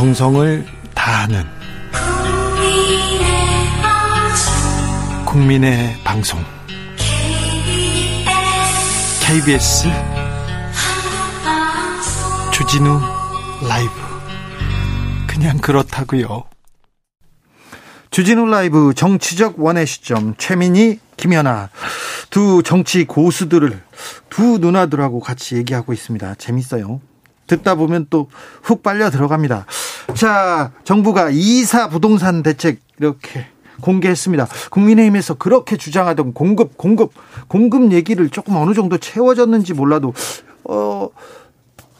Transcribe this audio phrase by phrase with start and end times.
[0.00, 1.44] 정성을 다하는
[5.26, 6.42] 국민의 방송
[9.20, 9.88] KBS
[12.50, 12.98] 주진우
[13.68, 13.92] 라이브
[15.26, 16.44] 그냥 그렇다고요.
[18.10, 21.68] 주진우 라이브 정치적 원의 시점 최민희 김연아
[22.30, 23.82] 두 정치 고수들을
[24.30, 26.36] 두 누나들하고 같이 얘기하고 있습니다.
[26.36, 27.02] 재밌어요.
[27.50, 28.28] 듣다 보면 또
[28.62, 29.66] 훅 빨려 들어갑니다.
[30.14, 33.46] 자, 정부가 이사 부동산 대책 이렇게
[33.80, 34.46] 공개했습니다.
[34.70, 37.12] 국민의힘에서 그렇게 주장하던 공급, 공급,
[37.48, 40.12] 공급 얘기를 조금 어느 정도 채워졌는지 몰라도,
[40.64, 41.08] 어,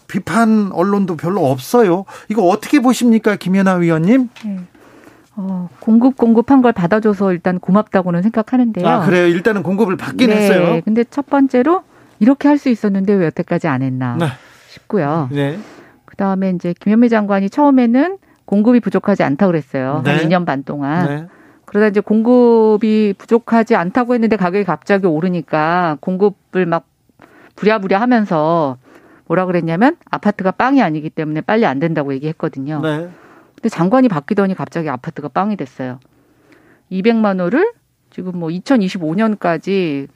[0.06, 2.04] 비판 언론도 별로 없어요.
[2.28, 4.28] 이거 어떻게 보십니까, 김연아 위원님?
[4.44, 4.58] 네.
[5.36, 8.86] 어, 공급 공급한 걸 받아줘서 일단 고맙다고는 생각하는데요.
[8.86, 9.26] 아 그래요.
[9.26, 10.36] 일단은 공급을 받긴 네.
[10.36, 10.80] 했어요.
[10.84, 11.82] 근데 첫 번째로
[12.18, 14.26] 이렇게 할 수 있었는데 왜 여태까지 안 했나 네.
[14.70, 15.28] 싶고요.
[15.32, 15.58] 네.
[16.04, 20.02] 그 다음에 이제 김현미 장관이 처음에는 공급이 부족하지 않다 고 그랬어요.
[20.04, 20.16] 네.
[20.16, 21.06] 한 2년 반 동안.
[21.06, 21.26] 네.
[21.66, 26.86] 그러다 이제 공급이 부족하지 않다고 했는데 가격이 갑자기 오르니까 공급을 막
[27.54, 28.76] 부랴부랴 하면서
[29.26, 32.80] 뭐라 그랬냐면 아파트가 빵이 아니기 때문에 빨리 안 된다고 얘기했거든요.
[32.80, 33.08] 네.
[33.54, 36.00] 근데 장관이 바뀌더니 갑자기 아파트가 빵이 됐어요.
[36.90, 37.72] 200만 호를
[38.10, 40.08] 지금 뭐 2025년까지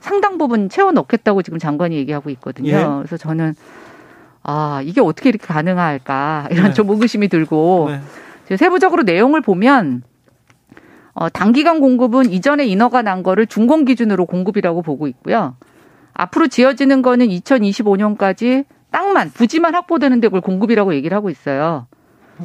[0.00, 2.70] 상당 부분 채워 넣겠다고 지금 장관이 얘기하고 있거든요.
[2.70, 2.84] 예.
[2.98, 3.54] 그래서 저는
[4.48, 6.72] 아, 이게 어떻게 이렇게 가능할까 이런 네.
[6.72, 7.90] 좀 의구심이 들고
[8.46, 8.56] 네.
[8.56, 10.02] 세부적으로 내용을 보면
[11.14, 15.56] 어, 단기간 공급은 이전에 인허가 난 거를 준공 기준으로 공급이라고 보고 있고요.
[16.14, 21.88] 앞으로 지어지는 거는 2025년까지 땅만 부지만 확보되는데 그걸 공급이라고 얘기를 하고 있어요.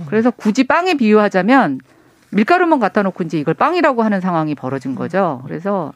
[0.07, 1.81] 그래서 굳이 빵에 비유하자면
[2.31, 5.41] 밀가루만 갖다 놓고 이제 이걸 빵이라고 하는 상황이 벌어진 거죠.
[5.45, 5.93] 그래서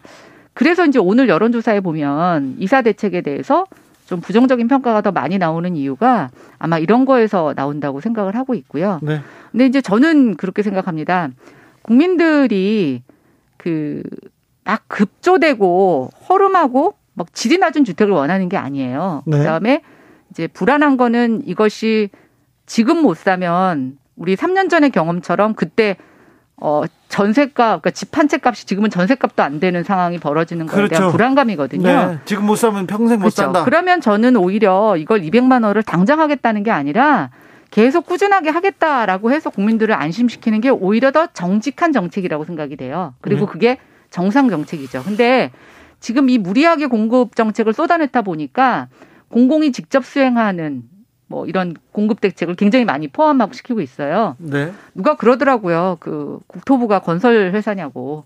[0.54, 3.66] 그래서 이제 오늘 여론조사에 보면 이사 대책에 대해서
[4.06, 9.00] 좀 부정적인 평가가 더 많이 나오는 이유가 아마 이런 거에서 나온다고 생각을 하고 있고요.
[9.02, 9.22] 네.
[9.52, 11.30] 근데 이제 저는 그렇게 생각합니다.
[11.82, 13.02] 국민들이
[13.58, 14.04] 그
[14.66, 19.24] 막 급조되고 허름하고 막 질이 낮은 주택을 원하는 게 아니에요.
[19.26, 19.38] 네.
[19.38, 19.82] 그다음에
[20.32, 22.10] 이제 불안한 거는 이것이
[22.66, 25.96] 지금 못 사면 우리 3년 전의 경험처럼 그때
[26.58, 30.96] 어 전세값 그러니까 집 한 채 값이 지금은 전세값도 안 되는 상황이 벌어지는 거에 그렇죠.
[30.96, 31.84] 대한 불안감이거든요.
[31.84, 32.18] 네.
[32.26, 33.44] 지금 못 사면 평생 못 그렇죠.
[33.44, 33.64] 산다.
[33.66, 37.30] 그러면 저는 오히려 이걸 200만 원을 당장 하겠다는 게 아니라
[37.72, 43.14] 계속 꾸준하게 하겠다라고 해서 국민들을 안심시키는 게 오히려 더 정직한 정책이라고 생각이 돼요.
[43.22, 43.52] 그리고 네.
[43.52, 43.78] 그게
[44.10, 45.04] 정상 정책이죠.
[45.04, 45.52] 근데
[46.00, 48.88] 지금 이 무리하게 공급 정책을 쏟아냈다 보니까
[49.30, 50.84] 공공이 직접 수행하는
[51.28, 54.36] 뭐 이런 공급 대책을 굉장히 많이 포함하고 시키고 있어요.
[54.38, 54.72] 네.
[54.94, 55.98] 누가 그러더라고요.
[56.00, 58.26] 그 국토부가 건설 회사냐고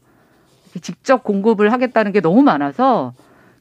[0.81, 3.13] 직접 공급을 하겠다는 게 너무 많아서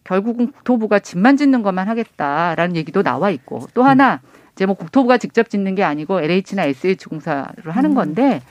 [0.04, 4.20] 결국은 국토부가 집만 짓는 것만 하겠다라는 얘기도 나와 있고 또 하나
[4.52, 7.94] 이제 뭐 국토부가 직접 짓는 게 아니고 LH나 SH공사를 하는 음.
[7.94, 8.42] 건데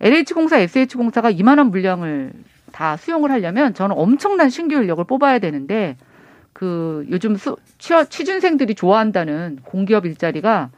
[0.00, 2.32] LH공사, SH공사가 이만한 물량을
[2.70, 5.96] 다 수용을 하려면 저는 엄청난 신규 인력을 뽑아야 되는데
[6.58, 10.70] 그 요즘 수, 취준생들이 좋아한다는 공기업 일자리가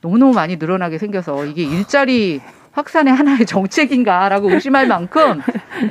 [0.00, 2.40] 너무너무 많이 늘어나게 생겨서 이게 일자리
[2.72, 5.40] 확산의 하나의 정책인가라고 의심할 만큼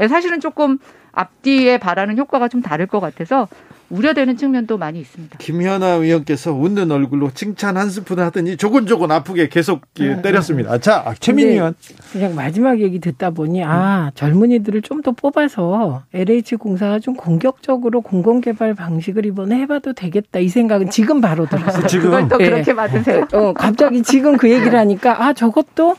[0.09, 0.77] 사실은 조금
[1.13, 3.47] 앞뒤에 바라는 효과가 좀 다를 것 같아서
[3.89, 5.37] 우려되는 측면도 많이 있습니다.
[5.37, 10.79] 김현아 의원께서 웃는 얼굴로 칭찬 한 스푼 하더니 조곤조곤 아프게 계속 네, 때렸습니다.
[10.79, 11.75] 자, 최민 의원.
[12.11, 18.39] 그냥 마지막 얘기 듣다 보니 아 젊은이들을 좀 더 뽑아서 LH 공사가 좀 공격적으로 공공
[18.41, 21.85] 개발 방식을 이번에 해 봐도 되겠다 이 생각은 지금 바로 들었어요.
[21.87, 22.49] 지금 그걸 또 네.
[22.49, 23.27] 그렇게 받으세요.
[23.33, 25.95] 어, 갑자기 지금 그 얘기를 하니까 아 저것도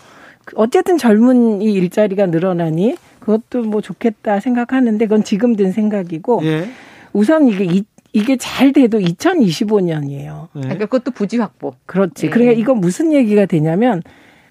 [0.56, 6.40] 어쨌든 젊은 이 일자리가 늘어나니 그것도 뭐 좋겠다 생각하는데 그건 지금 든 생각이고.
[6.44, 6.68] 예.
[7.12, 10.48] 우선 이게 이, 이게 잘 돼도 2025년이에요.
[10.52, 10.60] 네.
[10.60, 11.74] 그러니까 그것도 부지 확보.
[11.86, 12.26] 그렇지.
[12.26, 12.30] 네.
[12.30, 14.02] 그러니까 이건 무슨 얘기가 되냐면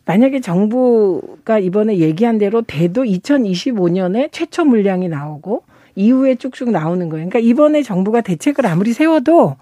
[0.06, 5.64] 만약에 정부가 이번에 얘기한 대로 돼도 2025년에 최초 물량이 나오고
[5.96, 7.30] 이후에 쭉쭉 나오는 거예요.
[7.30, 9.56] 그러니까 이번에 정부가 대책을 아무리 세워도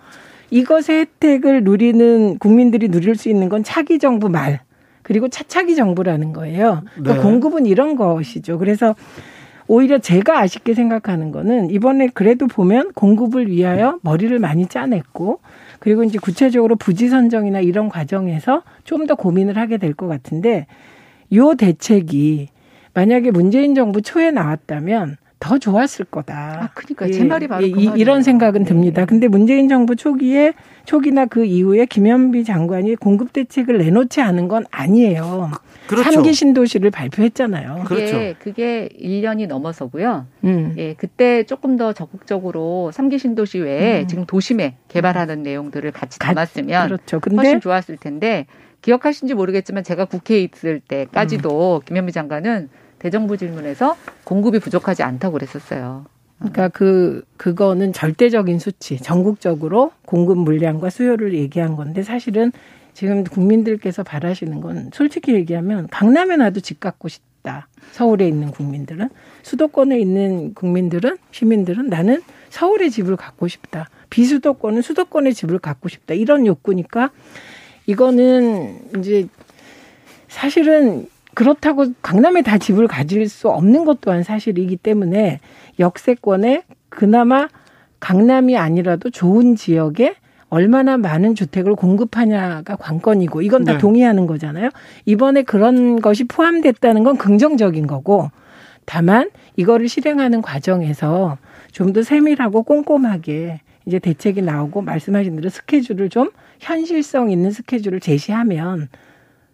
[0.49, 4.61] 이것의 혜택을 누리는 국민들이 누릴 수 있는 건 차기 정부 말
[5.11, 6.83] 그리고 차차기 정부라는 거예요.
[6.95, 7.19] 그러니까 네.
[7.21, 8.57] 공급은 이런 것이죠.
[8.57, 8.95] 그래서
[9.67, 15.41] 오히려 제가 아쉽게 생각하는 거는 이번에 그래도 보면 공급을 위하여 머리를 많이 짜냈고
[15.79, 20.65] 그리고 이제 구체적으로 부지 선정이나 이런 과정에서 좀 더 고민을 하게 될 것 같은데
[21.33, 22.47] 요 대책이
[22.93, 26.59] 만약에 문재인 정부 초에 나왔다면 더 좋았을 거다.
[26.61, 29.01] 아, 그러니까 예, 제 말이 바로 예, 그 이 런 생각은 듭니다.
[29.01, 29.05] 네.
[29.07, 30.53] 근데 문재인 정부 초기에
[30.85, 35.51] 초기나 그 이후에 김현비 장관이 공급 대책을 내놓지 않은 건 아니에요.
[35.87, 36.09] 그렇죠.
[36.09, 37.83] 3기 신도시를 발표했잖아요.
[37.87, 38.39] 그게, 그렇죠.
[38.39, 40.27] 그게 1년이 넘어서고요.
[40.43, 40.75] 음.
[40.77, 44.07] 예, 그때 조금 더 적극적으로 3기 신도시 외에 음.
[44.07, 47.19] 지금 도심에 개발하는 내용들을 같이 담았으면 그렇죠.
[47.19, 48.45] 근데 훨씬 좋았을 텐데
[48.83, 51.85] 기억하신지 모르겠지만 제가 국회에 있을 때까지도 음.
[51.85, 52.69] 김현미 장관은
[53.01, 56.05] 대정부 질문에서 공급이 부족하지 않다고 그랬었어요.
[56.37, 62.51] 그러니까 그 그거는 절대적인 수치, 전국적으로 공급 물량과 수요를 얘기한 건데 사실은
[62.93, 67.67] 지금 국민들께서 바라시는 건 솔직히 얘기하면 강남에 나도 집 갖고 싶다.
[67.91, 69.09] 서울에 있는 국민들은
[69.41, 73.89] 수도권에 있는 국민들은 시민들은 나는 서울에 집을 갖고 싶다.
[74.11, 76.13] 비수도권은 수도권에 집을 갖고 싶다.
[76.13, 77.09] 이런 욕구니까
[77.87, 79.27] 이거는 이제
[80.27, 85.39] 사실은 그렇다고 강남에 다 집을 가질 수 없는 것 또한 사실이기 때문에
[85.79, 87.47] 역세권에 그나마
[87.99, 90.15] 강남이 아니라도 좋은 지역에
[90.49, 93.77] 얼마나 많은 주택을 공급하냐가 관건이고 이건 다 네.
[93.77, 94.69] 동의하는 거잖아요.
[95.05, 98.29] 이번에 그런 것이 포함됐다는 건 긍정적인 거고
[98.85, 101.37] 다만 이거를 실행하는 과정에서
[101.71, 108.89] 좀 더 세밀하고 꼼꼼하게 이제 대책이 나오고 말씀하신 대로 스케줄을 좀 현실성 있는 스케줄을 제시하면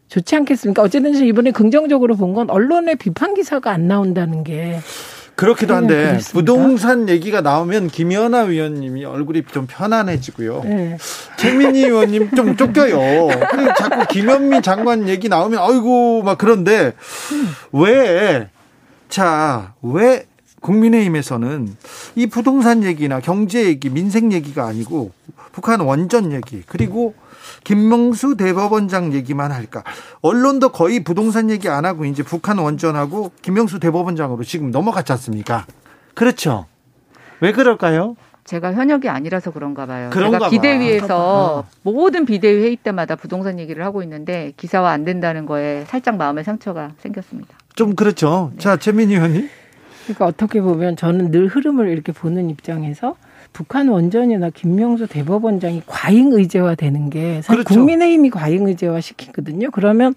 [0.10, 0.82] 좋지 않겠습니까?
[0.84, 4.80] 어쨌든 이번에 긍정적으로 본 건 언론의 비판 기사가 안 나온다는 게
[5.36, 6.18] 그렇기도 한데.
[6.32, 10.62] 부동산 얘기가 나오면 김연아 위원님이 얼굴이 좀 편안해지고요.
[10.66, 10.98] 네.
[11.38, 13.00] 최민희 의원님 좀 쫓겨요.
[13.78, 16.94] 자꾸 김현미 장관 얘기 나오면 아이고 막 그런데
[17.72, 18.50] 왜
[19.10, 20.26] 자, 왜
[20.62, 21.76] 국민의힘에서는
[22.16, 25.12] 이 부동산 얘기나 경제 얘기, 민생 얘기가 아니고
[25.52, 27.14] 북한 원전 얘기 그리고
[27.68, 29.84] 김명수 대법원장 얘기만 할까?
[30.22, 35.66] 언론도 거의 부동산 얘기 안 하고 이제 북한 원전하고 김명수 대법원장으로 지금 넘어갔지 않습니까?
[36.14, 36.66] 그렇죠.
[37.42, 38.16] 왜 그럴까요?
[38.46, 40.10] 제가 현역이 아니라서 그런가 봐요.
[40.14, 41.70] 제가 비대위에서 봐.
[41.82, 46.92] 모든 비대위 회의 때마다 부동산 얘기를 하고 있는데 기사화 안 된다는 거에 살짝 마음의 상처가
[47.00, 47.54] 생겼습니다.
[47.76, 48.52] 좀 그렇죠.
[48.54, 48.60] 네.
[48.60, 49.50] 자, 최민희 의원님.
[50.06, 53.18] 그러니까 어떻게 보면 저는 늘 흐름을 이렇게 보는 입장에서
[53.54, 57.74] 북한 원전이나 김명수 대법원장이 과잉 의제화 되는 게 사실 그렇죠.
[57.80, 59.72] 국민의힘이 과잉 의제화 시키거든요.
[59.72, 60.14] 그러면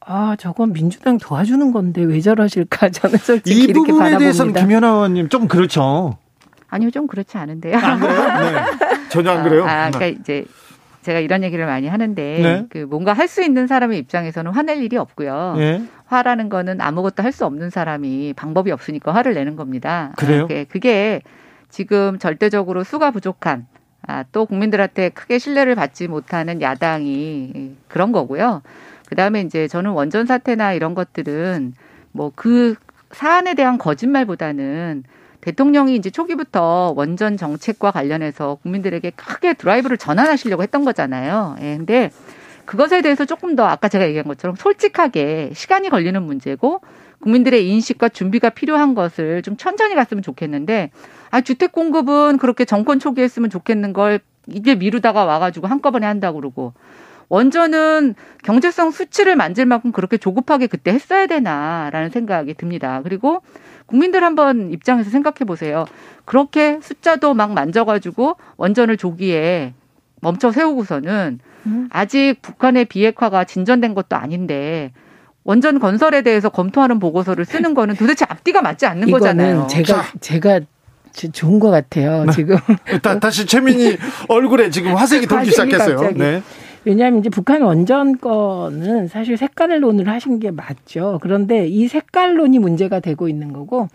[0.00, 4.18] 아 저건 민주당 도와주는 건데 왜 저러실까 저는 솔직히 이 부분에 바라봅니다.
[4.18, 6.16] 대해서는 김연아 의원님 좀 그렇죠.
[6.68, 7.76] 아니요 좀 그렇지 않은데요.
[7.76, 8.16] 안 그래요?
[8.52, 8.60] 네.
[9.08, 9.64] 전혀 안 그래요.
[9.64, 10.44] 아, 아 그러니까 이제
[11.02, 12.66] 제가 이런 얘기를 많이 하는데 네.
[12.68, 15.54] 그 뭔가 할 수 있는 사람의 입장에서는 화낼 일이 없고요.
[15.56, 15.82] 네.
[16.06, 20.12] 화라는 거는 아무것도 할 수 없는 사람이 방법이 없으니까 화를 내는 겁니다.
[20.16, 20.44] 그래요?
[20.50, 21.22] 아, 그게
[21.68, 23.66] 지금 절대적으로 수가 부족한
[24.06, 28.62] 아, 또 국민들한테 크게 신뢰를 받지 못하는 야당이 그런 거고요.
[29.06, 31.74] 그 다음에 이제 저는 원전 사태나 이런 것들은
[32.12, 32.74] 뭐 그
[33.10, 35.04] 사안에 대한 거짓말보다는
[35.40, 41.56] 대통령이 이제 초기부터 원전 정책과 관련해서 국민들에게 크게 드라이브를 전환하시려고 했던 거잖아요.
[41.60, 42.10] 예, 근데
[42.68, 46.82] 그것에 대해서 조금 더 아까 제가 얘기한 것처럼 솔직하게 시간이 걸리는 문제고
[47.20, 50.90] 국민들의 인식과 준비가 필요한 것을 좀 천천히 갔으면 좋겠는데
[51.30, 56.74] 아 주택 공급은 그렇게 정권 초기에 했으면 좋겠는 걸 이게 미루다가 와가지고 한꺼번에 한다고 그러고
[57.30, 63.00] 원전은 경제성 수치를 만질 만큼 그렇게 조급하게 그때 했어야 되나라는 생각이 듭니다.
[63.02, 63.40] 그리고
[63.86, 65.86] 국민들 한번 입장에서 생각해 보세요.
[66.26, 69.72] 그렇게 숫자도 막 만져가지고 원전을 조기에
[70.20, 71.88] 멈춰 세우고서는 음.
[71.90, 74.92] 아직 북한의 비핵화가 진전된 것도 아닌데
[75.44, 79.66] 원전 건설에 대해서 검토하는 보고서를 쓰는 거는 도대체 앞뒤가 맞지 않는 거잖아요.
[79.70, 80.60] 제가 제가
[81.32, 82.24] 좋은 것 같아요.
[82.24, 82.32] 네.
[82.32, 82.56] 지금
[83.02, 83.96] 다, 다시 최민희
[84.28, 86.12] 얼굴에 지금 화색이 돌기 시작했어요.
[86.14, 86.42] 네.
[86.88, 91.18] 왜냐하면 이제 북한 원전 건은 사실 색깔론을 하신 게 맞죠.
[91.20, 93.88] 그런데 이 색깔론이 문제가 되고 있는 거고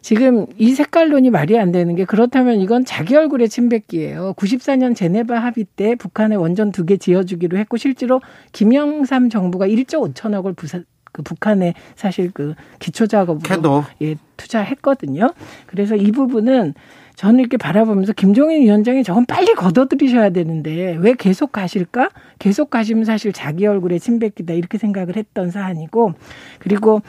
[0.00, 4.34] 지금 이 색깔론이 말이 안 되는 게 그렇다면 이건 자기 얼굴에 침뱉기예요.
[4.36, 8.20] 94년 제네바 합의 때 북한에 원전 두 개 지어주기로 했고 실제로
[8.52, 15.32] 김영삼 정부가 1조 5천억을 부산 그 북한에 사실 그 기초 작업으로 예, 투자했거든요.
[15.66, 16.74] 그래서 이 부분은
[17.16, 22.10] 저는 이렇게 바라보면서 김종인 위원장이 저건 빨리 걷어들이셔야 되는데 왜 계속 가실까?
[22.38, 26.12] 계속 가시면 사실 자기 얼굴에 침 뱉기다 이렇게 생각을 했던 사안이고
[26.58, 27.00] 그리고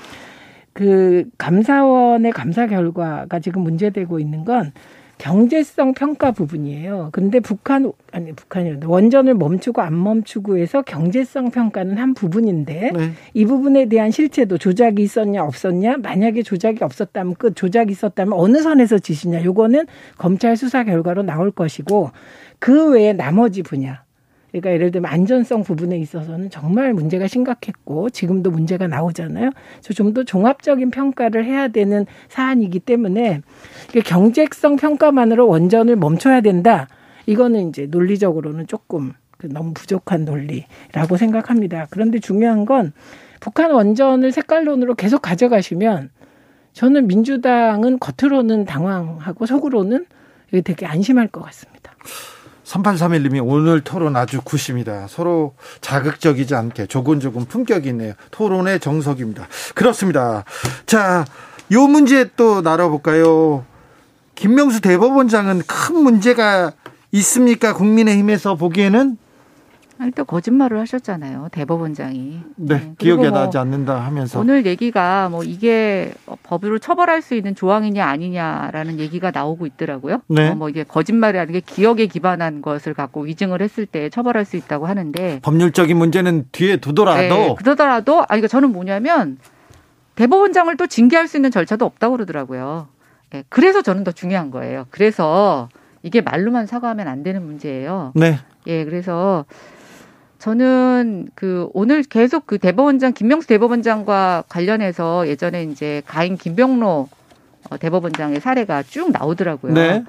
[0.72, 4.72] 그 감사원의 감사 결과가 지금 문제되고 있는 건
[5.18, 7.10] 경제성 평가 부분이에요.
[7.12, 13.12] 근데 북한 아니 북한이 원전을 멈추고 안 멈추고 해서 경제성 평가는 한 부분인데 네.
[13.34, 19.00] 이 부분에 대한 실체도 조작이 있었냐 없었냐 만약에 조작이 없었다면 끝 조작이 있었다면 어느 선에서
[19.00, 22.12] 지시냐 요거는 검찰 수사 결과로 나올 것이고
[22.60, 24.07] 그 외에 나머지 분야
[24.60, 29.52] 그러니까 예를 들면 안전성 부분에 있어서는 정말 문제가 심각했고 지금도 문제가 나오잖아요.
[29.80, 33.42] 그래서 좀 더 종합적인 평가를 해야 되는 사안이기 때문에
[34.06, 36.88] 경제성 평가만으로 원전을 멈춰야 된다.
[37.26, 41.88] 이거는 이제 논리적으로는 조금 그 너무 부족한 논리라고 생각합니다.
[41.90, 42.94] 그런데 중요한 건
[43.40, 46.10] 북한 원전을 색깔론으로 계속 가져가시면
[46.74, 50.06] 저는 민주당은 겉으로는 당황하고 속으로는
[50.64, 51.94] 되게 안심할 것 같습니다.
[52.68, 55.08] 3831님이 오늘 토론 아주 굿입니다.
[55.08, 58.14] 서로 자극적이지 않게 조곤조곤 품격이 있네요.
[58.32, 59.48] 토론의 정석입니다.
[59.74, 60.44] 그렇습니다.
[60.86, 61.26] 자,
[61.72, 63.66] 요 문제 또 나눠볼까요?
[64.36, 66.74] 김명수 대법원장은 큰 문제가
[67.12, 67.74] 있습니까?
[67.74, 69.18] 국민의힘에서 보기에는?
[70.00, 72.40] 아니 또 거짓말을 하셨잖아요 대법원장이.
[72.56, 72.94] 네, 네.
[72.98, 74.40] 기억에 뭐 나지 않는다 하면서.
[74.40, 76.14] 오늘 얘기가 뭐 이게
[76.44, 80.22] 법으로 처벌할 수 있는 조항이냐 아니냐라는 얘기가 나오고 있더라고요.
[80.28, 80.50] 네.
[80.50, 84.86] 어, 뭐 이게 거짓말이라는 게 기억에 기반한 것을 갖고 위증을 했을 때 처벌할 수 있다고
[84.86, 85.40] 하는데.
[85.42, 87.36] 법률적인 문제는 뒤에 두더라도.
[87.36, 89.38] 네, 그러더라도 아니 그러니까 저는 뭐냐면
[90.16, 92.88] 대법원장을 또 징계할 수 있는 절차도 없다고 그러더라고요.
[93.32, 94.86] 네, 그래서 저는 더 중요한 거예요.
[94.92, 95.70] 그래서
[96.04, 98.14] 이게 말로만 사과하면 안 되는 문제예요.
[98.16, 98.40] 네.
[98.68, 99.46] 예, 그래서
[100.40, 107.10] 저는 그 오늘 계속 그 대법원장 김명수 대법원장과 관련해서 예전에 이제 가인 김병로
[107.70, 109.74] 어, 대법원장의 사례가 쭉 나오더라고요.
[109.74, 110.04] 네.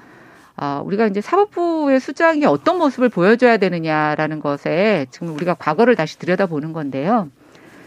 [0.55, 6.73] 아, 우리가 이제 사법부의 수장이 어떤 모습을 보여줘야 되느냐라는 것에 지금 우리가 과거를 다시 들여다보는
[6.73, 7.29] 건데요.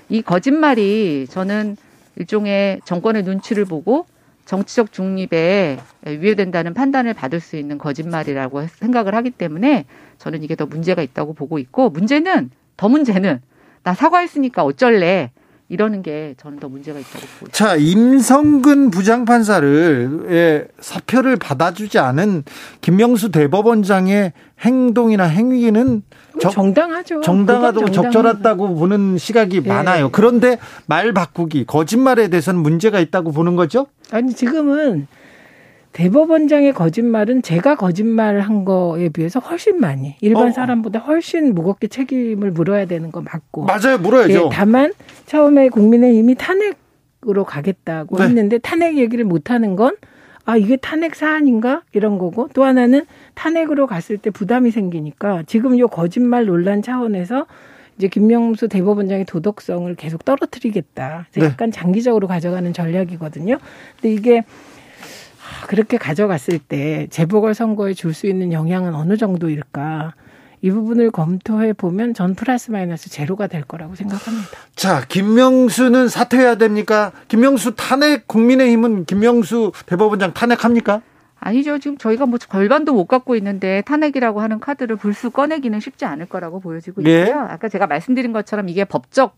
[0.09, 1.77] 이 거짓말이 저는
[2.17, 4.07] 일종의 정권의 눈치를 보고
[4.45, 9.87] 정치적 중립에 위배된다는 판단을 받을 수 있는 거짓말이라고 생각을 하기 때문에
[10.19, 13.41] 저는 이게 더 문제가 있다고 보고 있고 문제는 더 문제는
[13.83, 15.31] 나 사과했으니까 어쩔래
[15.73, 17.51] 이러는 게 저는 더 문제가 있다고 보고.
[17.51, 22.45] 자, 임성근 부장판사를 예, 사표를 받아주지 않은
[22.83, 26.03] 김명수 대법원장의 행동이나 행위는
[26.39, 27.23] 적, 정당하죠.
[27.23, 29.69] 정당하고 적절하다고 보는 시각이 예.
[29.69, 30.11] 많아요.
[30.13, 33.87] 그런데 말 바꾸기, 거짓말에 대해서는 문제가 있다고 보는 거죠?
[34.11, 35.07] 아니 지금은
[35.93, 40.53] 대법원장의 거짓말은 제가 거짓말한 거에 비해서 훨씬 많이 일반 어.
[40.53, 44.33] 사람보다 훨씬 무겁게 책임을 물어야 되는 거 맞고 맞아요 물어야죠.
[44.33, 44.93] 예, 다만
[45.27, 48.25] 처음에 국민의힘이 탄핵으로 가겠다고 네.
[48.25, 49.97] 했는데 탄핵 얘기를 못 하는 건
[50.45, 51.83] 아, 이게 탄핵 사안인가?
[51.93, 57.47] 이런 거고 또 하나는 탄핵으로 갔을 때 부담이 생기니까 지금 요 거짓말 논란 차원에서
[57.97, 61.27] 이제 김명수 대법원장의 도덕성을 계속 떨어뜨리겠다.
[61.35, 61.45] 네.
[61.45, 63.59] 약간 장기적으로 가져가는 전략이거든요.
[64.01, 64.43] 근데 이게
[65.69, 70.15] 그렇게 가져갔을 때 재보궐 선거에 줄 수 있는 영향은 어느 정도일까?
[70.65, 74.49] 이 부분을 검토해 보면 전 플러스 마이너스 제로가 될 거라고 생각합니다.
[74.77, 77.11] 자, 김명수는 사퇴해야 됩니까?
[77.29, 81.03] 김명수 탄핵 국민의힘은 김명수 대법원장 탄핵합니까?
[81.41, 81.79] 아니죠.
[81.81, 86.61] 지금 저희가 뭐 절반도 못 갖고 있는데 탄핵이라고 하는 카드를 불쑥 꺼내기는 쉽지 않을 거라고
[86.61, 87.23] 보여지고 예.
[87.23, 87.41] 있고요.
[87.41, 89.35] 아까 제가 말씀드린 것처럼 이게 법적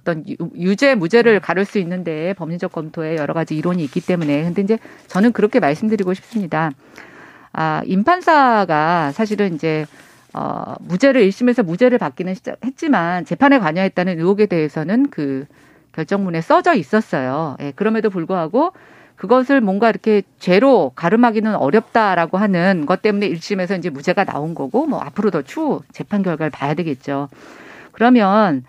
[0.00, 0.24] 어떤
[0.54, 5.32] 유죄 무죄를 가를 수 있는데 법리적 검토에 여러 가지 이론이 있기 때문에 근데 이제 저는
[5.32, 6.70] 그렇게 말씀드리고 싶습니다.
[7.52, 9.86] 아, 임판사가 사실은 이제
[10.34, 12.34] 어, 무죄를 1심에서 무죄를 받기는
[12.64, 15.46] 했지만 재판에 관여했다는 의혹에 대해서는 그
[15.92, 17.56] 결정문에 써져 있었어요.
[17.60, 18.72] 예, 그럼에도 불구하고
[19.16, 25.00] 그것을 뭔가 이렇게 죄로 가름하기는 어렵다라고 하는 것 때문에 1심에서 이제 무죄가 나온 거고 뭐
[25.00, 27.30] 앞으로 더 추후 재판 결과를 봐야 되겠죠.
[27.92, 28.62] 그러면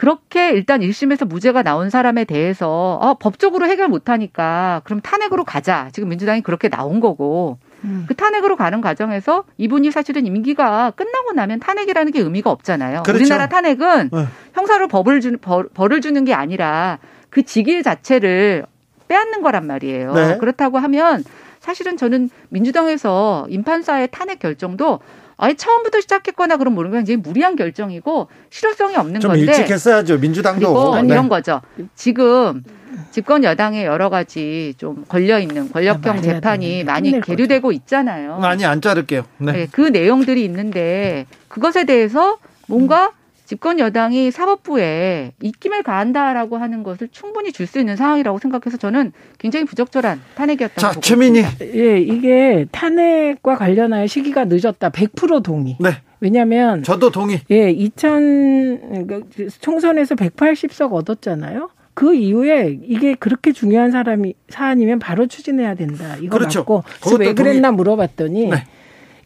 [0.00, 5.90] 그렇게 일단 1심에서 무죄가 나온 사람에 대해서 어, 법적으로 해결 못하니까 그럼 탄핵으로 가자.
[5.92, 8.06] 지금 민주당이 그렇게 나온 거고 음.
[8.08, 13.02] 그 탄핵으로 가는 과정에서 이분이 사실은 임기가 끝나고 나면 탄핵이라는 게 의미가 없잖아요.
[13.02, 13.20] 그렇죠.
[13.20, 14.26] 우리나라 탄핵은 네.
[14.54, 18.64] 형사로 법을 주, 벌, 벌을 주는 게 아니라 그 직일 자체를
[19.06, 20.14] 빼앗는 거란 말이에요.
[20.14, 20.38] 네.
[20.38, 21.22] 그렇다고 하면
[21.58, 25.00] 사실은 저는 민주당에서 임판사의 탄핵 결정도
[25.42, 29.46] 아예 처음부터 시작했거나 그런 모르는 건 굉장히 무리한 결정이고 실효성이 없는 좀 건데.
[29.46, 30.18] 좀 일찍 했어야죠.
[30.18, 31.00] 민주당도.
[31.00, 31.08] 네.
[31.08, 31.62] 이런 거죠.
[31.94, 32.62] 지금
[33.10, 37.76] 집권 여당의 여러 가지 좀 걸려 있는 권력형 아, 재판이 많이 계류되고 거죠.
[37.78, 38.36] 있잖아요.
[38.38, 39.24] 많이 안 자를게요.
[39.38, 39.52] 네.
[39.52, 39.68] 네.
[39.72, 42.36] 그 내용들이 있는데 그것에 대해서
[42.68, 43.12] 뭔가
[43.50, 49.64] 집권 여당이 사법부에 입김을 가한다라고 하는 것을 충분히 줄 수 있는 상황이라고 생각해서 저는 굉장히
[49.64, 51.44] 부적절한 탄핵이었다고 자, 최민희.
[51.74, 54.90] 예, 이게 탄핵과 관련하여 시기가 늦었다.
[54.90, 55.76] 100% 동의.
[55.80, 55.90] 네.
[56.20, 57.40] 왜냐하면 저도 동의.
[57.50, 59.20] 예, 2000 그러니까
[59.60, 61.70] 총선에서 180석 얻었잖아요.
[61.94, 66.14] 그 이후에 이게 그렇게 중요한 사람이 사안이면 바로 추진해야 된다.
[66.20, 66.60] 이거 그렇죠.
[66.60, 67.76] 맞고 그래서 왜 그랬나 동의.
[67.78, 68.64] 물어봤더니 네.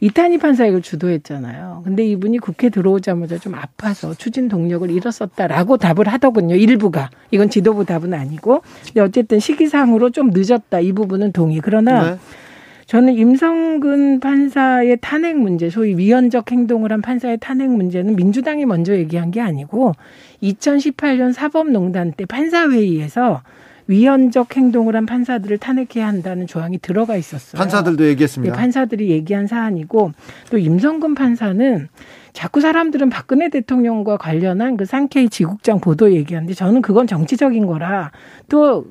[0.05, 1.81] 이탄희 판사 이걸 주도했잖아요.
[1.83, 6.57] 근데 이분이 국회 들어오자마자 좀 아파서 추진 동력을 잃었었다라고 답을 하더군요.
[6.57, 7.09] 일부가.
[7.31, 8.61] 이건 지도부 답은 아니고.
[8.85, 10.81] 근데 어쨌든 시기상으로 좀 늦었다.
[10.81, 11.61] 이 부분은 동의.
[11.63, 12.19] 그러나 네.
[12.85, 19.31] 저는 임성근 판사의 탄핵 문제, 소위 위헌적 행동을 한 판사의 탄핵 문제는 민주당이 먼저 얘기한
[19.31, 19.95] 게 아니고
[20.43, 23.43] 2018년 사법농단 때 판사회의에서
[23.87, 27.59] 위헌적 행동을 한 판사들을 탄핵해야 한다는 조항이 들어가 있었어요.
[27.59, 28.55] 판사들도 얘기했습니다.
[28.55, 30.13] 네, 판사들이 얘기한 사안이고
[30.51, 31.89] 또 임성근 판사는
[32.33, 38.11] 자꾸 사람들은 박근혜 대통령과 관련한 그 상케이 지국장 보도 얘기하는데 저는 그건 정치적인 거라
[38.49, 38.87] 또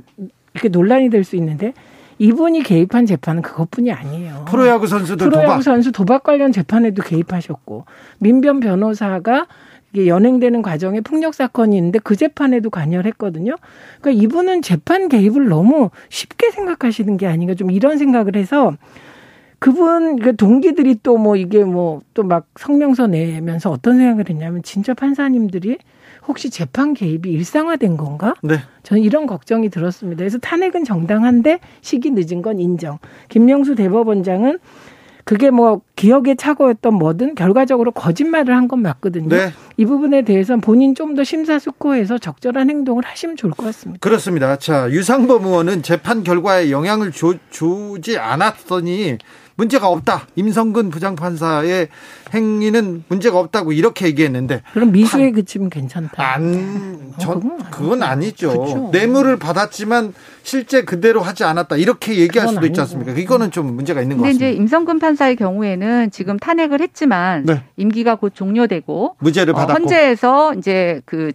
[0.53, 1.73] 이렇게 논란이 될 수 있는데
[2.19, 4.45] 이분이 개입한 재판은 그것뿐이 아니에요.
[4.47, 5.63] 프로야구 선수들 프로야구 도박.
[5.63, 7.85] 선수 도박 관련 재판에도 개입하셨고
[8.19, 9.47] 민변 변호사가
[9.93, 13.55] 이게 연행되는 과정에 폭력 사건이 있는데 그 재판에도 관여를 했거든요.
[14.01, 18.73] 그러니까 이분은 재판 개입을 너무 쉽게 생각하시는 게 아닌가 좀 이런 생각을 해서
[19.59, 24.93] 그분 그 동기들이 또 뭐 이게 뭐 또 막 성명서 내면서 어떤 생각을 했냐면 진짜
[24.93, 25.77] 판사님들이
[26.27, 28.33] 혹시 재판 개입이 일상화된 건가?
[28.43, 28.57] 네.
[28.83, 30.19] 저는 이런 걱정이 들었습니다.
[30.19, 32.97] 그래서 탄핵은 정당한데 시기 늦은 건 인정.
[33.29, 34.57] 김명수 대법원장은
[35.25, 39.29] 그게 뭐 기억에 착오였던 뭐든 결과적으로 거짓말을 한 건 맞거든요.
[39.29, 39.51] 네.
[39.77, 43.99] 이 부분에 대해서는 본인 좀 더 심사숙고해서 적절한 행동을 하시면 좋을 것 같습니다.
[44.01, 44.57] 그렇습니다.
[44.57, 49.17] 자, 유상범 의원은 재판 결과에 영향을 주, 주지 않았더니
[49.55, 50.27] 문제가 없다.
[50.35, 51.89] 임성근 부장판사의
[52.33, 56.33] 행위는 문제가 없다고 이렇게 얘기했는데 그럼 미수에 판, 그치면 괜찮다.
[56.33, 58.49] 안, 전, 어, 그건, 아니죠.
[58.49, 58.89] 그렇죠.
[58.91, 61.77] 뇌물을 받았지만 실제 그대로 하지 않았다.
[61.77, 62.71] 이렇게 얘기할 수도 아니고.
[62.71, 63.11] 있지 않습니까?
[63.13, 64.45] 이거는 좀 문제가 있는 것 같습니다.
[64.45, 67.63] 근데 이제 임성근 판사의 경우에는 지금 탄핵을 했지만 네.
[67.77, 71.31] 임기가 곧 종료되고 무죄를 어, 받았고 어, 헌재에서 이제 그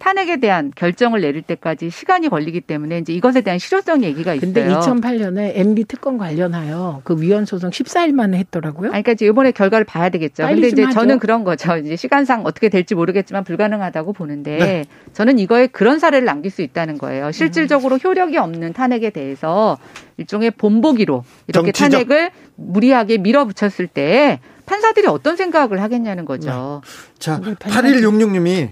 [0.00, 4.52] 탄핵에 대한 결정을 내릴 때까지 시간이 걸리기 때문에 이제 이것에 대한 실효성 얘기가 있어요.
[4.52, 8.88] 근데 2008년에 MB 특검 관련하여 그 위헌 소송 14일 만에 했더라고요.
[8.88, 10.46] 아니, 그러니까 이제 이번에 결과를 봐야 되겠죠.
[10.46, 10.94] 근데 이제 하죠.
[10.94, 11.76] 저는 그런 거죠.
[11.76, 14.84] 이제 시간상 어떻게 될지 모르겠지만 불가능하다고 보는데 네.
[15.12, 17.30] 저는 이거에 그런 사례를 남길 수 있다는 거예요.
[17.30, 19.76] 실질적으로 효력이 없는 탄핵에 대해서
[20.16, 21.90] 일종의 본보기로 이렇게 정치적.
[22.08, 26.80] 탄핵을 무리하게 밀어붙였을 때 판사들이 어떤 생각을 하겠냐는 거죠.
[26.82, 26.90] 네.
[27.18, 28.70] 자, 8166님이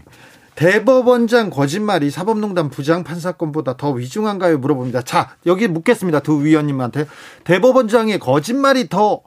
[0.59, 4.59] 대법원장 거짓말이 사법농단 부장 판사건보다 더 위중한가요?
[4.59, 5.03] 물어봅니다.
[5.03, 6.19] 자, 여기 묻겠습니다.
[6.19, 7.07] 두 위원님한테.
[7.45, 9.23] 대법원장의 거짓말이 더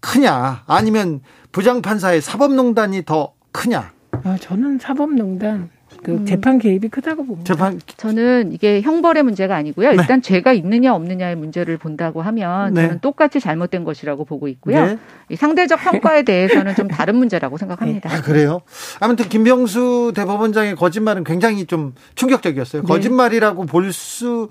[0.00, 0.62] 크냐?
[0.66, 1.20] 아니면
[1.52, 3.92] 부장판사의 사법농단이 더 크냐?
[4.12, 5.68] 아, 저는 사법농단.
[6.02, 6.26] 그 음.
[6.26, 7.52] 재판 개입이 크다고 봅니다.
[7.52, 9.90] 재판 저는 이게 형벌의 문제가 아니고요.
[9.90, 9.96] 네.
[9.96, 12.82] 일단 죄가 있느냐 없느냐의 문제를 본다고 하면 네.
[12.82, 14.86] 저는 똑같이 잘못된 것이라고 보고 있고요.
[14.86, 14.98] 네.
[15.28, 18.10] 이 상대적 평가에 대해서는 좀 다른 문제라고 생각합니다.
[18.12, 18.62] 아, 그래요?
[19.00, 22.82] 아무튼 김병수 대법원장의 거짓말은 굉장히 좀 충격적이었어요.
[22.82, 22.88] 네.
[22.88, 24.48] 거짓말이라고 볼수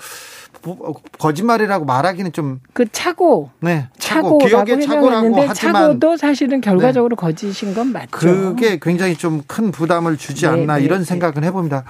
[1.17, 7.19] 거짓말이라고 말하기는 좀 그 차고 네 차고 기억의 차고라고 하지만 차고도 사실은 결과적으로 네.
[7.19, 8.09] 거짓인 건 맞죠.
[8.11, 11.05] 그게 굉장히 좀 큰 부담을 주지 네, 않나 네, 이런 네.
[11.05, 11.83] 생각은 해봅니다.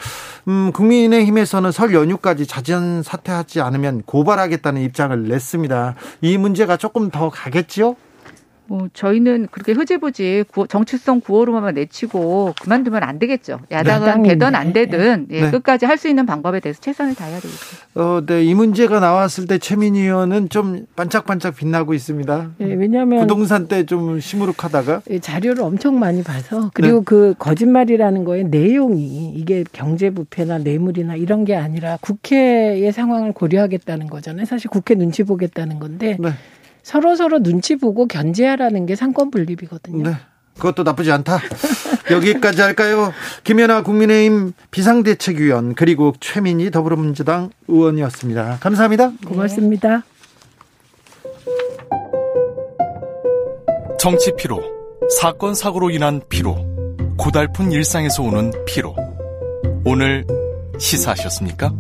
[0.48, 5.95] 음, 국민의힘에서는 설 연휴까지 자진 사퇴하지 않으면 고발하겠다는 입장을 냈습니다.
[6.22, 7.95] 이 문제가 조금 더 가겠지요?
[8.70, 13.60] 뭐 저희는 그렇게 흐지부지 정치성 구호로만 내치고 그만두면 안 되겠죠.
[13.72, 14.30] 야당은 네.
[14.30, 15.52] 되든 안 되든 예, 네.
[15.52, 17.60] 끝까지 할 수 있는 방법에 대해서 최선을 다해야 되겠죠.
[17.96, 18.44] 어, 네.
[18.46, 22.52] 이 문제가 나왔을 때 최민희 의원은 좀 반짝반짝 빛나고 있습니다.
[22.60, 27.04] 네, 왜냐하면 부동산 때 좀 시무룩하다가 예, 자료를 엄청 많이 봐서 그리고 네.
[27.06, 34.46] 그 거짓말이라는 거에 내용이 이게 경제 부패나 뇌물이나 이런 게 아니라 국회의 상황을 고려하겠다는 거잖아요.
[34.46, 36.18] 사실 국회 눈치 보겠다는 건데.
[36.80, 36.84] 네.
[36.84, 40.10] 서로 서로 눈치 보고 견제하라는 게 상권 분립이거든요.
[40.10, 40.15] 네.
[40.58, 41.39] 그것도 나쁘지 않다.
[42.12, 43.13] 여기까지 할까요?
[43.44, 48.58] 김연아 국민의힘 비상대책위원 그리고 최민희 더불어민주당 의원이었습니다.
[48.60, 49.12] 감사합니다.
[49.26, 50.04] 고맙습니다.
[54.00, 54.62] 정치 피로,
[55.20, 56.56] 사건 사고로 인한 피로,
[57.18, 58.96] 고달픈 일상에서 오는 피로.
[59.86, 60.26] 오늘
[60.78, 61.74] 시사하셨습니까?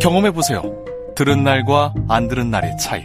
[0.00, 0.62] 경험해 보세요.
[1.16, 3.04] 들은 날과 안 들은 날의 차이.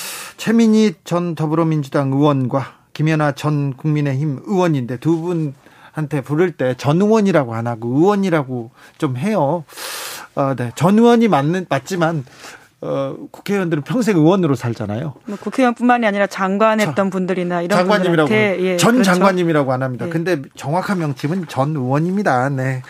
[0.41, 7.67] 최민희 전 더불어민주당 의원과 김연아 전 국민의힘 의원인데 두 분한테 부를 때 전 의원이라고 안
[7.67, 9.63] 하고 의원이라고 좀 해요.
[10.33, 10.71] 어, 네.
[10.73, 12.25] 전 의원이 맞는 맞지만
[12.81, 15.13] 어, 국회의원들은 평생 의원으로 살잖아요.
[15.25, 19.11] 뭐 국회의원뿐만이 아니라 장관했던 자, 분들이나 이런 장관님이라고 분들한테 예, 전 그렇죠.
[19.11, 20.05] 장관님이라고 안 합니다.
[20.05, 20.11] 네.
[20.11, 22.49] 근데 정확한 명칭은 전 의원입니다.
[22.49, 22.81] 네.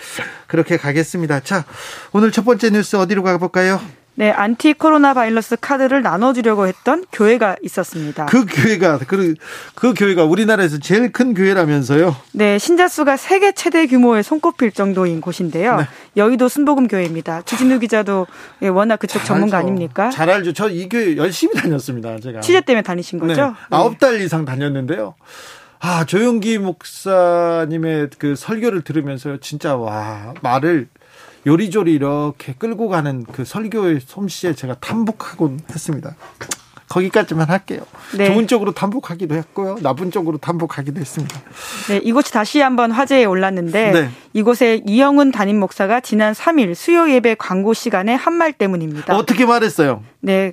[0.47, 1.41] 그렇게 가겠습니다.
[1.41, 1.65] 자,
[2.13, 3.81] 오늘 첫 번째 뉴스 어디로 가볼까요?
[4.15, 8.25] 네, 안티 코로나 바이러스 카드를 나눠주려고 했던 교회가 있었습니다.
[8.27, 9.35] 그 교회가 그,
[9.73, 12.15] 그 교회가 우리나라에서 제일 큰 교회라면서요?
[12.33, 15.77] 네, 신자 수가 세계 최대 규모의 손꼽힐 정도인 곳인데요.
[15.77, 15.87] 네.
[16.17, 17.43] 여의도 순복음 교회입니다.
[17.43, 18.27] 주진우 기자도
[18.63, 19.67] 예, 워낙 그쪽 전문가 알죠.
[19.67, 20.09] 아닙니까?
[20.09, 20.53] 잘 알죠.
[20.53, 22.19] 저 이 교회 열심히 다녔습니다.
[22.19, 23.27] 제가 취재 때문에 다니신 네.
[23.27, 23.47] 거죠?
[23.47, 23.53] 네.
[23.71, 25.15] 아홉 달 이상 다녔는데요.
[25.79, 30.89] 아 조용기 목사님의 그 설교를 들으면서 진짜 와 말을
[31.45, 36.15] 요리조리 이렇게 끌고 가는 그 설교의 솜씨에 제가 탐복하곤 했습니다.
[36.87, 37.83] 거기까지만 할게요.
[38.17, 38.25] 네.
[38.25, 39.77] 좋은 쪽으로 tam복하기도 했고요.
[39.81, 41.41] 나쁜 쪽으로 tam복하기도 했습니다.
[41.87, 44.09] 네, 이곳이 다시 한번 화제에 올랐는데 네.
[44.33, 49.15] 이곳에 이영훈 담임 목사가 지난 3일 수요 예배 광고 시간에 한 말 때문입니다.
[49.15, 50.03] 어떻게 말했어요?
[50.19, 50.51] 네,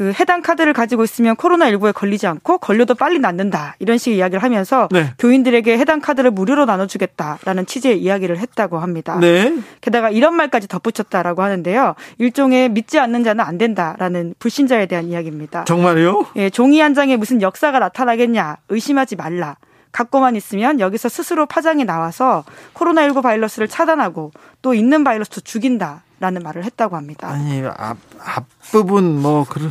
[0.00, 3.76] 그 해당 카드를 가지고 있으면 코로나19에 걸리지 않고 걸려도 빨리 낫는다.
[3.80, 5.12] 이런 식의 이야기를 하면서 네.
[5.18, 9.18] 교인들에게 해당 카드를 무료로 나눠주겠다라는 취지의 이야기를 했다고 합니다.
[9.20, 9.54] 네.
[9.82, 11.96] 게다가 이런 말까지 덧붙였다라고 하는데요.
[12.16, 15.64] 일종의 믿지 않는 자는 안 된다라는 불신자에 대한 이야기입니다.
[15.64, 16.28] 정말요?
[16.36, 18.56] 예, 종이 한 장에 무슨 역사가 나타나겠냐.
[18.70, 19.58] 의심하지 말라.
[19.92, 24.32] 갖고만 있으면 여기서 스스로 파장이 나와서 코로나19 바이러스를 차단하고
[24.62, 27.28] 또 있는 바이러스도 죽인다라는 말을 했다고 합니다.
[27.28, 29.70] 아니 앞 앞부분 뭐 그런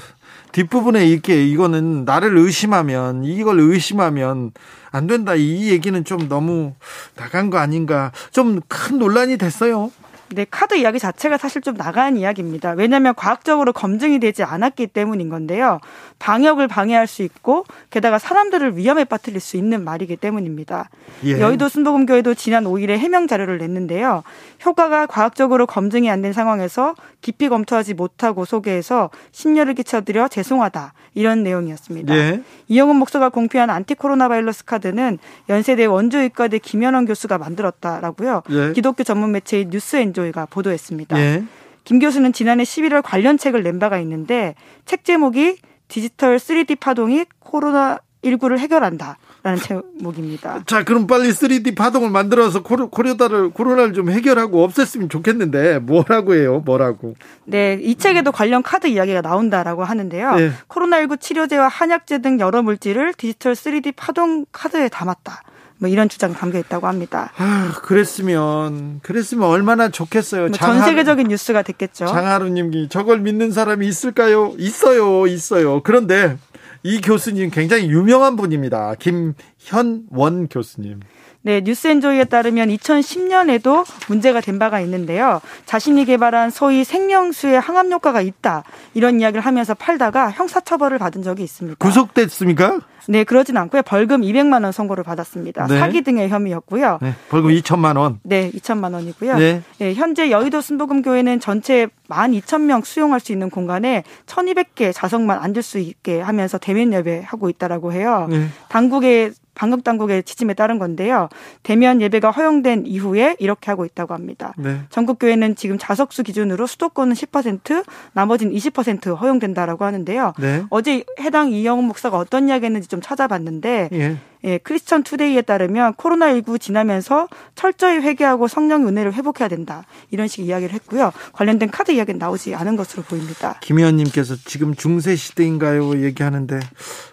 [0.51, 4.51] 뒷부분에 이렇게 이거는 나를 의심하면 이걸 의심하면
[4.91, 6.73] 안 된다 이 얘기는 좀 너무
[7.15, 9.91] 나간 거 아닌가 좀 큰 논란이 됐어요.
[10.31, 12.71] 네, 카드 이야기 자체가 사실 좀 나간 이야기입니다.
[12.71, 15.79] 왜냐하면 과학적으로 검증이 되지 않았기 때문인 건데요.
[16.19, 20.89] 방역을 방해할 수 있고 게다가 사람들을 위험에 빠뜨릴 수 있는 말이기 때문입니다.
[21.25, 21.39] 예.
[21.39, 24.23] 여의도 순복음교회도 지난 5일에 해명 자료를 냈는데요.
[24.65, 32.13] 효과가 과학적으로 검증이 안 된 상황에서 깊이 검토하지 못하고 소개해서 심려를 끼쳐드려 죄송하다 이런 내용이었습니다.
[32.13, 32.43] 예.
[32.67, 38.43] 이영훈 목사가 공표한 안티 코로나 바이러스 카드는 연세대 원주의과대 김현원 교수가 만들었다라고요.
[38.49, 38.73] 예.
[38.73, 41.19] 기독교 전문 매체인 뉴스앤조이가 보도했습니다.
[41.19, 41.43] 예.
[41.84, 44.55] 김 교수는 지난해 11월 관련 책을 낸 바가 있는데
[44.86, 49.17] 책 제목이 디지털 3D 파동이 코로나 19를 해결한다.
[49.41, 50.63] 라는 제목입니다.
[50.65, 56.62] 자, 그럼 빨리 3D 파동을 만들어서 코로, 코로나를, 코로나를 좀 해결하고 없앴으면 좋겠는데, 뭐라고 해요?
[56.65, 57.15] 뭐라고?
[57.45, 60.36] 네, 이 책에도 관련 카드 이야기가 나온다라고 하는데요.
[60.36, 60.51] 네.
[60.67, 65.41] 코로나19 치료제와 한약재 등 여러 물질을 디지털 3D 파동 카드에 담았다.
[65.79, 67.31] 뭐 이런 주장이 담겨 있다고 합니다.
[67.37, 70.47] 아, 그랬으면 그랬으면 얼마나 좋겠어요.
[70.47, 72.05] 뭐전 세계적인 뉴스가 됐겠죠.
[72.05, 74.53] 장하루님이 저걸 믿는 사람이 있을까요?
[74.57, 75.81] 있어요, 있어요.
[75.81, 76.37] 그런데
[76.83, 78.95] 이 교수님 굉장히 유명한 분입니다.
[78.99, 80.99] 김현원 교수님.
[81.41, 85.39] 네, 뉴스엔조이에 따르면 2010년에도 문제가 된 바가 있는데요.
[85.65, 88.63] 자신이 개발한 소위 생명수에 항암 효과가 있다.
[88.93, 91.78] 이런 이야기를 하면서 팔다가 형사처벌을 받은 적이 있습니다.
[91.80, 92.80] 구속됐습니까?
[93.08, 93.82] 네, 그러진 않고요.
[93.84, 95.67] 벌금 200만 원 선고를 받았습니다.
[95.67, 95.80] 네.
[95.80, 96.99] 사기 등의 혐의였고요.
[97.02, 98.19] 네, 벌금 2천만 원.
[98.23, 99.38] 네, 2천만 원이고요.
[99.38, 99.62] 네.
[99.80, 105.80] 네 현재 여의도 순복음 교회는 전체 12,000명 수용할 수 있는 공간에 1,200개 자석만 앉을 수
[105.80, 108.28] 있게 하면서 대면 예배하고 있다라고 해요.
[108.30, 108.47] 네.
[108.67, 111.28] 당국의 방역 당국의 지침에 따른 건데요.
[111.63, 114.54] 대면 예배가 허용된 이후에 이렇게 하고 있다고 합니다.
[114.58, 114.80] 네.
[114.89, 120.32] 전국 교회는 지금 자석수 기준으로 수도권은 10%, 나머지는 20% 허용된다라고 하는데요.
[120.39, 120.63] 네.
[120.69, 124.17] 어제 해당 이영훈 목사가 어떤 이야기 했는지 좀 찾아봤는데 예.
[124.43, 129.84] 예, 크리스천 투데이에 따르면 코로나19 지나면서 철저히 회개하고 성령의 은혜를 회복해야 된다.
[130.12, 131.12] 이런 식의 이야기를 했고요.
[131.34, 133.60] 관련된 카드 이야기는 나오지 않은 것으로 보입니다.
[133.62, 136.02] 김 의원님께서 지금 중세 시대인가요?
[136.04, 136.60] 얘기하는데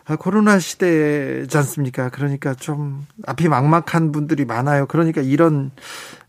[0.04, 2.10] 아, 코로나 시대지 않습니까?
[2.10, 4.86] 그러니까 좀 앞이 막막한 분들이 많아요.
[4.86, 5.72] 그러니까 이런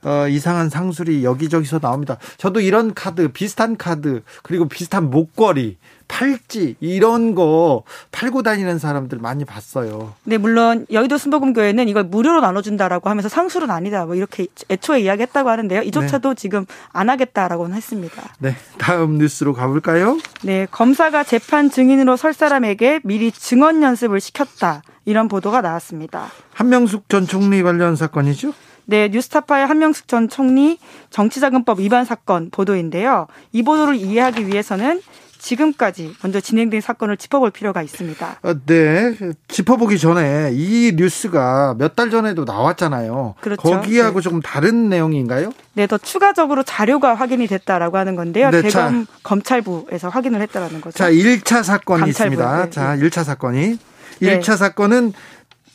[0.04, 2.18] 어, 이상한 상술이 여기저기서 나옵니다.
[2.38, 9.46] 저도 이런 카드, 비슷한 카드, 그리고 비슷한 목걸이, 팔찌 이런 거 팔고 다니는 사람들 많이
[9.46, 10.14] 봤어요.
[10.24, 14.06] 네, 물론 여의도 순복음교회는 이걸 무료로 나눠준다라고 하면서 상술은 아니다.
[14.06, 15.82] 뭐 이렇게 애초에 이야기했다고 하는데요.
[15.82, 16.36] 이조차도 네.
[16.36, 18.34] 지금 안 하겠다라고는 했습니다.
[18.40, 20.18] 네, 다음 뉴스로 가볼까요?
[20.44, 24.82] 네, 검사가 재판 증인으로 설 사람에게 미리 증언 연습을 시켰다.
[25.06, 26.28] 이런 보도가 나왔습니다.
[26.54, 28.54] 한명숙 전 총리 관련 사건이죠?
[28.86, 33.28] 네, 뉴스타파의 한명숙 전 총리 정치자금법 위반 사건 보도인데요.
[33.52, 35.02] 이 보도를 이해하기 위해서는
[35.38, 38.40] 지금까지 먼저 진행된 사건을 짚어볼 필요가 있습니다.
[38.42, 39.16] 아, 네,
[39.48, 43.34] 짚어보기 전에 이 뉴스가 몇 달 전에도 나왔잖아요.
[43.42, 43.62] 그렇죠.
[43.62, 44.24] 거기하고 네.
[44.24, 45.52] 조금 다른 내용인가요?
[45.74, 48.52] 네, 더 추가적으로 자료가 확인이 됐다라고 하는 건데요.
[48.52, 50.98] 네, 대검 자, 검찰부에서 확인을 했다라는 거죠.
[50.98, 52.64] 자, 1차 사건이 감찰부, 있습니다.
[52.66, 53.80] 네, 자, 1차 사건이
[54.22, 55.14] 1차 사건은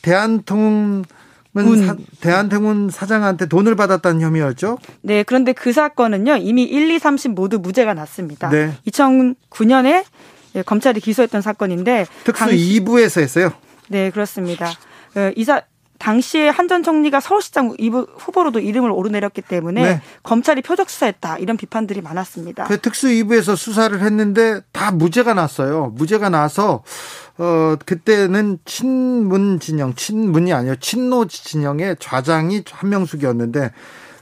[0.01, 1.03] 대한통
[1.85, 4.79] 사, 대한통운 사장한테 돈을 받았다는 혐의였죠?
[5.01, 8.49] 네, 그런데 그 사건은요, 이미 1, 2, 3심 모두 무죄가 났습니다.
[8.49, 8.73] 네.
[8.87, 10.03] 2009년에
[10.55, 12.05] 예, 검찰이 기소했던 사건인데.
[12.23, 13.51] 특수 당시, 2부에서 했어요?
[13.87, 14.67] 네, 그렇습니다.
[15.15, 15.61] 어, 이사,
[16.03, 17.77] 당시에 한전 총리가 서울시장
[18.17, 20.01] 후보로도 이름을 오르내렸기 때문에 네.
[20.21, 22.65] 검찰이 표적 수사했다 이런 비판들이 많았습니다.
[22.65, 25.93] 그 특수 2부에서 수사를 했는데 다 무죄가 났어요.
[25.95, 26.83] 무죄가 나서
[27.37, 33.71] 어 그때는 친문 진영, 친문이 아니요 친노 진영의 좌장이 한명숙이었는데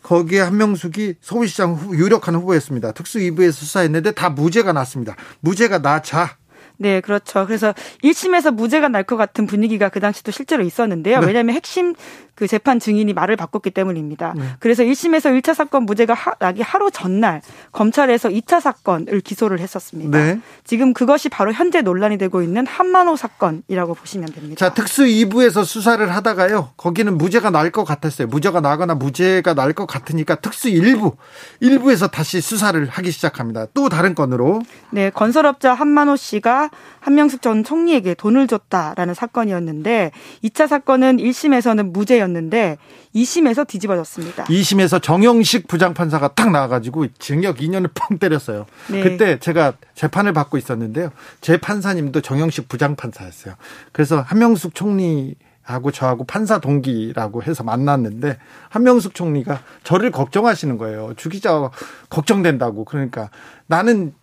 [0.04, 2.92] 거기에 한명숙이 서울시장 후, 유력한 후보였습니다.
[2.92, 5.16] 특수 2부에서 수사했는데 다 무죄가 났습니다.
[5.40, 6.38] 무죄가 나자
[6.82, 7.46] 네, 그렇죠.
[7.46, 11.20] 그래서 1심에서 무죄가 날 것 같은 분위기가 그 당시도 실제로 있었는데요.
[11.20, 11.28] 네.
[11.28, 11.94] 왜냐하면 핵심
[12.34, 14.34] 그 재판 증인이 말을 바꿨기 때문입니다.
[14.36, 14.44] 네.
[14.60, 17.42] 그래서 1심에서 1차 사건 무죄가 하, 나기 하루 전날
[17.72, 20.18] 검찰에서 2차 사건을 기소를 했었습니다.
[20.18, 20.40] 네.
[20.64, 24.56] 지금 그것이 바로 현재 논란이 되고 있는 한만호 사건이라고 보시면 됩니다.
[24.68, 26.70] 자, 특수 2부에서 수사를 하다가요.
[26.78, 28.28] 거기는 무죄가 날 것 같았어요.
[28.28, 31.16] 무죄가 나거나 무죄가 날 것 같으니까 특수 1부,
[31.62, 33.68] 1부에서 다시 수사를 하기 시작합니다.
[33.76, 34.62] 또 다른 건으로.
[34.90, 40.12] 네, 건설업자 한만호 씨가 한명숙 전 총리에게 돈을 줬다라는 사건이었는데
[40.44, 42.78] 2차 사건은 1심에서는 무죄였는데
[43.16, 44.46] 2심에서 뒤집어졌습니다.
[44.46, 48.66] 2심에서 정영식 부장판사가 딱 나와가지고 징역 2년을 펑 때렸어요.
[48.90, 49.02] 네.
[49.02, 51.12] 그때 제가 재판을 받고 있었는데요.
[51.42, 53.56] 제 판사님도 정영식 부장판사였어요.
[53.92, 58.38] 그래서 한명숙 총리 하고 저하고 판사 동기라고 해서 만났는데
[58.70, 61.14] 한명숙 총리가 저를 걱정하시는 거예요.
[61.16, 61.70] 주 기자
[62.10, 62.86] 걱정된다고.
[62.86, 63.30] 그러니까
[63.68, 64.14] 나는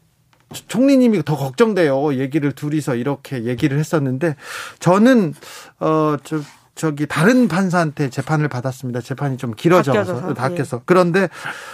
[0.52, 2.14] 총리님이 더 걱정돼요.
[2.14, 4.36] 얘기를 둘이서 이렇게 얘기를 했었는데
[4.78, 5.34] 저는
[5.78, 6.40] 어저
[6.78, 9.00] 저기 다른 판사한테 재판을 받았습니다.
[9.00, 10.80] 재판이 좀 길어져서 바뀌어서 예.
[10.86, 11.28] 그런데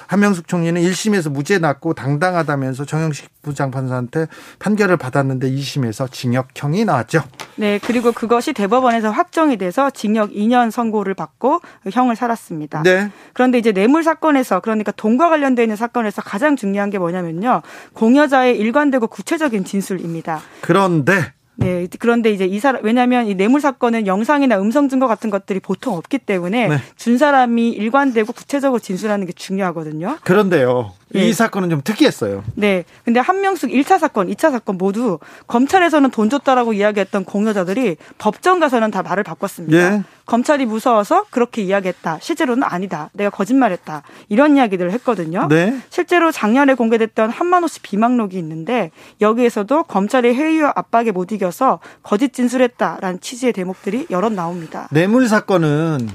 [0.07, 7.23] 한명숙 총리는 1심에서 무죄 났고 당당하다면서 정영식 부장판사한테 판결을 받았는데 2심에서 징역형이 나왔죠.
[7.57, 11.61] 네, 그리고 그것이 대법원에서 확정이 돼서 징역 2년 선고를 받고
[11.93, 12.83] 형을 살았습니다.
[12.83, 13.11] 네.
[13.35, 17.61] 그런데 이제 뇌물 사건에서 그러니까 돈과 관련되어 있는 사건에서 가장 중요한 게 뭐냐면요.
[17.93, 20.40] 공여자의 일관되고 구체적인 진술입니다.
[20.62, 21.87] 그런데 네.
[21.99, 26.19] 그런데 이제 이 사람 왜냐하면 이 뇌물 사건은 영상이나 음성 증거 같은 것들이 보통 없기
[26.19, 26.79] 때문에 네.
[26.97, 30.19] 준 사람이 일관되고 구체적으로 진술하는 게 중요하거든요.
[30.25, 30.93] 그런데요.
[31.14, 31.29] 네.
[31.29, 32.42] 이 사건은 좀 특이했어요.
[32.55, 32.85] 네.
[33.05, 39.03] 근데 한명숙 1차 사건, 2차 사건 모두 검찰에서는 돈 줬다라고 이야기했던 공여자들이 법정 가서는 다
[39.03, 39.77] 말을 바꿨습니다.
[39.77, 40.03] 예.
[40.27, 42.18] 검찰이 무서워서 그렇게 이야기했다.
[42.20, 43.11] 실제로는 아니다.
[43.12, 44.03] 내가 거짓말했다.
[44.29, 45.46] 이런 이야기들을 했거든요.
[45.48, 45.79] 네.
[45.90, 53.20] 실제로 작년에 공개됐던 한만호 씨 비망록이 있는데 여기에서도 검찰의 회의와 압박에 못 이겨서 거짓 진술했다라는
[53.20, 54.88] 취지의 대목들이 여럿 나옵니다.
[54.90, 56.09] 뇌물 사건은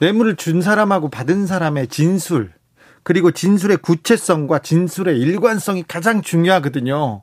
[0.00, 2.52] 뇌물을 준 사람하고 받은 사람의 진술
[3.02, 7.22] 그리고 진술의 구체성과 진술의 일관성이 가장 중요하거든요.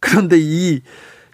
[0.00, 0.82] 그런데 이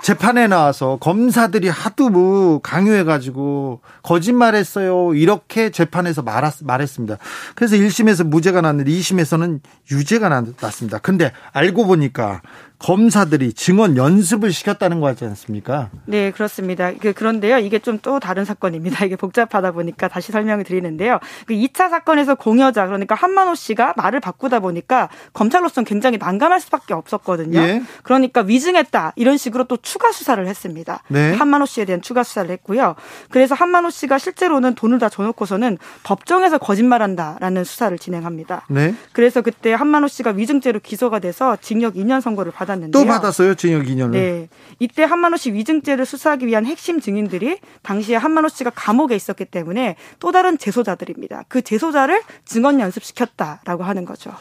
[0.03, 5.15] 재판에 나와서 검사들이 하도 뭐 강요해가지고 거짓말했어요.
[5.15, 7.19] 이렇게 재판에서 말았, 말했습니다.
[7.55, 10.29] 그래서 1심에서 무죄가 났는데 2심에서는 유죄가
[10.61, 10.99] 났습니다.
[10.99, 12.41] 근데 알고 보니까
[12.81, 15.91] 검사들이 증언 연습을 시켰다는 거 같지 않습니까?
[16.07, 16.93] 네, 그렇습니다.
[16.93, 19.05] 그, 그런데요, 이게 좀 또 다른 사건입니다.
[19.05, 21.19] 이게 복잡하다 보니까 다시 설명을 드리는데요.
[21.47, 27.59] 그 2차 사건에서 공여자, 그러니까 한만호 씨가 말을 바꾸다 보니까 검찰로서는 굉장히 난감할 수밖에 없었거든요.
[27.59, 27.83] 예.
[28.03, 31.03] 그러니까 위증했다, 이런 식으로 또 추가 수사를 했습니다.
[31.09, 31.35] 네.
[31.35, 32.95] 한만호 씨에 대한 추가 수사를 했고요.
[33.31, 38.67] 그래서 한만호 씨가 실제로는 돈을 다 줘놓고서는 법정에서 거짓말한다라는 수사를 진행합니다.
[38.71, 38.95] 네.
[39.13, 42.93] 그래서 그때 한만호 씨가 위증죄로 기소가 돼서 징역 2년 선고를 받았 받았는데요.
[42.93, 44.11] 또 받았어요, 징역 2년을.
[44.13, 44.49] 네.
[44.79, 50.33] 이때 한만호 씨 위증죄를 수사하기 위한 핵심 증인들이 당시에 한만호 씨가 감옥에 있었기 때문에 또
[50.33, 51.45] 다른 재소자들입니다.
[51.49, 54.33] 그 재소자를 증언 연습시켰다라고 하는 거죠.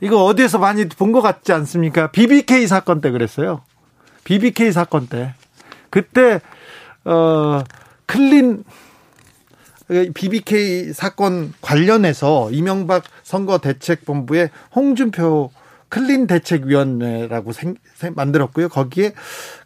[0.00, 2.10] 이거 어디에서 많이 본 것 같지 않습니까?
[2.12, 3.62] BBK 사건 때 그랬어요.
[4.24, 5.34] BBK 사건 때.
[5.90, 6.40] 그때,
[7.04, 7.62] 어,
[8.06, 8.62] 클린,
[10.14, 15.50] BBK 사건 관련해서 이명박 선거대책본부의 홍준표
[15.88, 18.68] 클린 대책위원회라고 생, 생, 만들었고요.
[18.68, 19.12] 거기에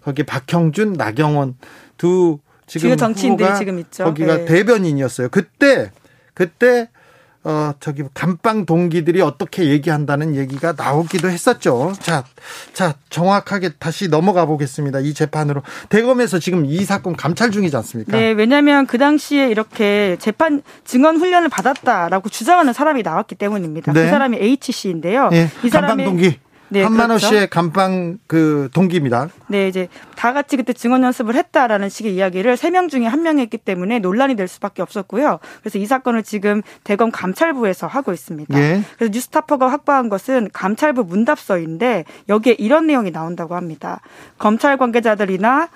[0.03, 1.57] 거기에 박형준, 나경원
[1.97, 4.05] 두 지금 정치인들이 지금 있죠.
[4.05, 4.45] 거기가 네.
[4.45, 5.29] 대변인이었어요.
[5.29, 5.91] 그때
[6.35, 6.89] 그때
[7.45, 11.93] 어, 저기, 감방 동기들이 어떻게 얘기한다는 얘기가 나오기도 했었죠.
[12.01, 12.25] 자,
[12.73, 15.01] 자, 정확하게 다시 넘어가 보겠습니다.
[15.01, 15.63] 이 재판으로.
[15.89, 18.17] 대검에서 지금 이 사건 감찰 중이지 않습니까?
[18.17, 23.93] 네, 왜냐하면 그 당시에 이렇게 재판 증언 훈련을 받았다라고 주장하는 사람이 나왔기 때문입니다.
[23.93, 24.05] 그 네.
[24.05, 25.29] 그 사람이 H씨인데요.
[25.31, 26.39] 네, 이 사람이 동기.
[26.73, 27.27] 네, 한만호 그렇죠.
[27.29, 29.29] 씨의 감방 그 동기입니다.
[29.49, 33.43] 네, 이제 다 같이 그때 증언 연습을 했다라는 식의 이야기를 세 명 중에 한 명이
[33.43, 35.39] 했기 때문에 논란이 될 수밖에 없었고요.
[35.61, 38.59] 그래서 이 사건을 지금 대검 감찰부에서 하고 있습니다.
[38.59, 38.83] 예.
[38.97, 44.01] 그래서 뉴스타퍼가 확보한 것은 감찰부 문답서인데 여기에 이런 내용이 나온다고 합니다.
[44.39, 45.69] 검찰 관계자들이나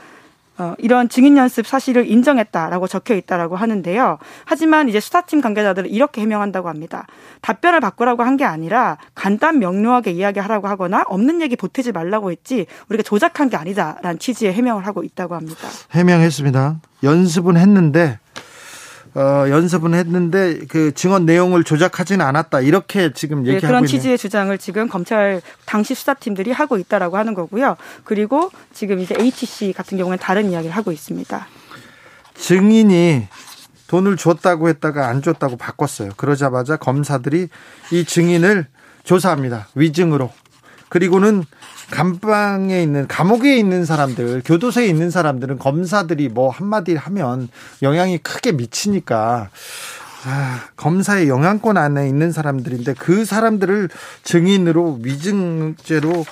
[0.59, 4.19] 어, 이런 증인 연습 사실을 인정했다라고 적혀 있다라고 하는데요.
[4.45, 7.07] 하지만 이제 수사팀 관계자들은 이렇게 해명한다고 합니다.
[7.42, 13.03] 답변을 바꾸라고 한 게 아니라 간단 명료하게 이야기하라고 하거나 없는 얘기 보태지 말라고 했지 우리가
[13.03, 15.69] 조작한 게 아니다라는 취지의 해명을 하고 있다고 합니다.
[15.92, 16.77] 해명했습니다.
[17.03, 18.19] 연습은 했는데
[19.16, 23.88] 어, 연습은 했는데 그 증언 내용을 조작하지는 않았다 이렇게 지금 네, 얘기하고 네, 그런 있네요.
[23.88, 27.79] 취지의 주장을 지금 검찰 당시 수사팀들이 하고 있다라고 하는 거고요.
[28.05, 31.46] 그리고 지금 이제 HC 같은 경우는 다른 이야기를 하고 있습니다.
[32.35, 33.26] 증인이
[33.87, 36.11] 돈을 줬다고 했다가 안 줬다고 바꿨어요.
[36.18, 37.48] 그러자마자 검사들이
[37.92, 38.66] 이 증인을
[39.05, 39.68] 조사합니다.
[39.74, 40.31] 위증으로.
[40.90, 41.44] 그리고는
[41.90, 47.49] 감방에 있는 감옥에 있는 사람들, 교도소에 있는 사람들은 검사들이 뭐 한마디 하면
[47.83, 49.51] 영향이 크게 미치니까
[50.29, 53.89] 아, 검사의 영향권 안에 있는 사람들인데 그 사람들을
[54.25, 56.25] 증인으로 위증죄로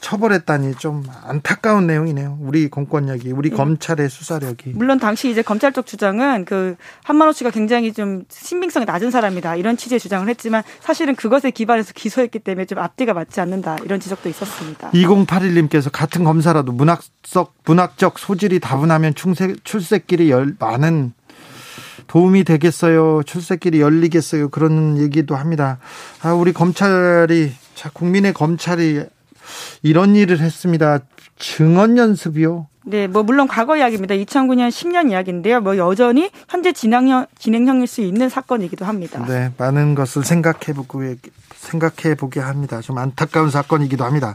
[0.00, 2.38] 처벌했다니 좀 안타까운 내용이네요.
[2.40, 3.56] 우리 공권력이, 우리 네.
[3.56, 4.72] 검찰의 수사력이.
[4.74, 9.76] 물론 당시 이제 검찰 쪽 주장은 그 한만호 씨가 굉장히 좀 신빙성이 낮은 사람이다 이런
[9.76, 14.90] 취지의 주장을 했지만 사실은 그것에 기반해서 기소했기 때문에 좀 앞뒤가 맞지 않는다 이런 지적도 있었습니다.
[14.90, 21.12] 2081님께서 같은 검사라도 문학적 문학적 소질이 다분하면 출세, 출세길이 열, 많은
[22.12, 23.22] 도움이 되겠어요.
[23.24, 24.50] 출세길이 열리겠어요.
[24.50, 25.78] 그런 얘기도 합니다.
[26.20, 29.02] 아, 우리 검찰이 자, 국민의 검찰이
[29.82, 30.98] 이런 일을 했습니다.
[31.38, 32.66] 증언 연습이요.
[32.84, 34.14] 네, 뭐 물론 과거 이야기입니다.
[34.14, 35.60] 2009년 10년 이야기인데요.
[35.60, 39.24] 뭐 여전히 현재 진행형 진행형일 수 있는 사건이기도 합니다.
[39.26, 41.02] 네, 많은 것을 생각해 보고
[41.62, 42.80] 생각해 보게 합니다.
[42.80, 44.34] 좀 안타까운 사건이기도 합니다.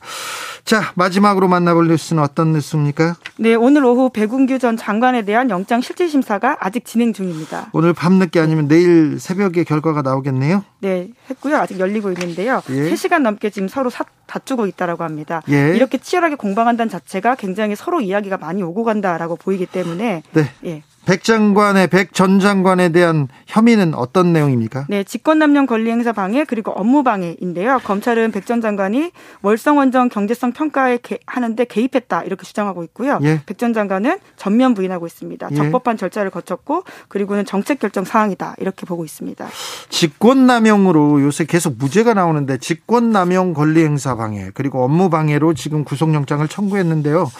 [0.63, 3.15] 자, 마지막으로 만나볼 뉴스는 어떤 뉴스입니까?
[3.37, 7.69] 네, 오늘 오후 배군규 전 장관에 대한 영장 실질 심사가 아직 진행 중입니다.
[7.73, 10.63] 오늘 밤늦게 아니면 내일 새벽에 결과가 나오겠네요?
[10.79, 11.57] 네, 했고요.
[11.57, 12.61] 아직 열리고 있는데요.
[12.69, 12.91] 예.
[12.91, 15.41] 3시간 넘게 지금 서로 사, 다투고 있다라고 합니다.
[15.49, 15.75] 예.
[15.75, 20.51] 이렇게 치열하게 공방한다는 자체가 굉장히 서로 이야기가 많이 오고 간다라고 보이기 때문에 네.
[20.65, 20.83] 예.
[21.07, 24.87] 백 장관의 백 전 장관에 대한 혐의는 어떤 내용입니까?
[24.89, 27.79] 네, 직권남용 권리행사 방해 그리고 업무 방해인데요.
[27.85, 33.19] 검찰은 백 전 장관이 월성원전 경제성 평가에 개, 하는데 개입했다 이렇게 주장하고 있고요.
[33.23, 33.41] 예.
[33.45, 35.47] 백전 장관은 전면 부인하고 있습니다.
[35.51, 35.55] 예.
[35.55, 39.47] 적법한 절차를 거쳤고 그리고는 정책 결정 사항이다 이렇게 보고 있습니다.
[39.89, 47.31] 직권남용으로 요새 계속 무죄가 나오는데 직권남용 권리행사 방해 그리고 업무 방해로 지금 구속영장을 청구했는데요.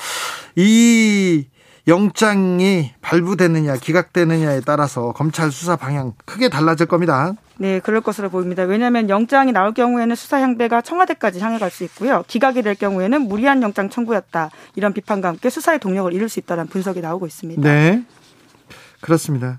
[0.56, 1.46] 이
[1.88, 7.34] 영장이 발부되느냐 기각되느냐에 따라서 검찰 수사 방향 크게 달라질 겁니다.
[7.58, 8.64] 네, 그럴 것으로 보입니다.
[8.64, 12.24] 왜냐하면 영장이 나올 경우에는 수사 향배가 청와대까지 향해 갈 수 있고요.
[12.28, 14.50] 기각이 될 경우에는 무리한 영장 청구였다.
[14.76, 17.62] 이런 비판과 함께 수사의 동력을 잃을 수 있다는 분석이 나오고 있습니다.
[17.62, 18.04] 네,
[19.02, 19.58] 그렇습니다.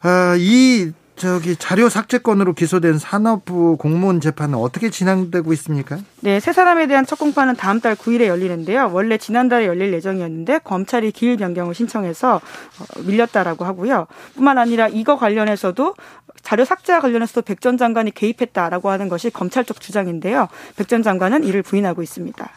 [0.00, 5.98] 아, 이 저기 자료 삭제건으로 기소된 산업부 공무원 재판은 어떻게 진행되고 있습니까?
[6.20, 8.90] 네, 세 사람에 대한 첫 공판은 다음 달 9일에 열리는데요.
[8.92, 14.06] 원래 지난달에 열릴 예정이었는데 검찰이 기일 변경을 신청해서 어, 밀렸다라고 하고요.
[14.36, 15.94] 뿐만 아니라 이거 관련해서도
[16.42, 20.48] 자료 삭제와 관련해서도 백 전 장관이 개입했다라고 하는 것이 검찰 쪽 주장인데요.
[20.76, 22.48] 백 전 장관은 이를 부인하고 있습니다.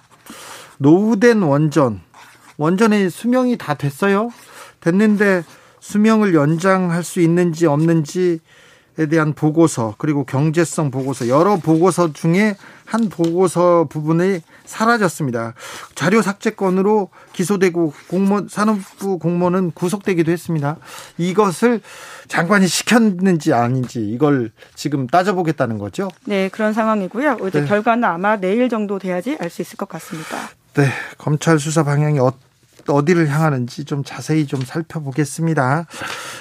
[0.78, 2.02] 노후된 원전,
[2.58, 4.30] 원전의 수명이 다 됐어요?
[4.80, 5.44] 됐는데
[5.82, 8.38] 수명을 연장할 수 있는지 없는지에
[9.10, 15.54] 대한 보고서 그리고 경제성 보고서 여러 보고서 중에 한 보고서 부분이 사라졌습니다.
[15.96, 20.78] 자료 삭제건으로 기소되고 공무원 산업부 공무원은 구속되기도 했습니다.
[21.18, 21.82] 이것을
[22.28, 26.10] 장관이 시켰는지 아닌지 이걸 지금 따져보겠다는 거죠?
[26.26, 27.38] 네, 그런 상황이고요.
[27.48, 27.68] 이제 네.
[27.68, 30.38] 결과는 아마 내일 정도 돼야지 알 수 있을 것 같습니다.
[30.76, 32.40] 네, 검찰 수사 방향이 어떤
[32.88, 35.86] 어디를 향하는지 좀 자세히 좀 살펴보겠습니다.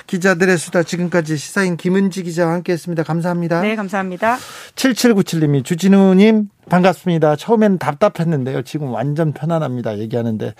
[0.07, 3.03] 기자들의 수다 지금까지 시사인 김은지 기자와 함께했습니다.
[3.03, 3.61] 감사합니다.
[3.62, 4.38] 네, 감사합니다.
[4.74, 7.37] 7797님이 주진우님 반갑습니다.
[7.37, 8.62] 처음엔 답답했는데요.
[8.62, 9.98] 지금 완전 편안합니다.
[9.98, 10.55] 얘기하는데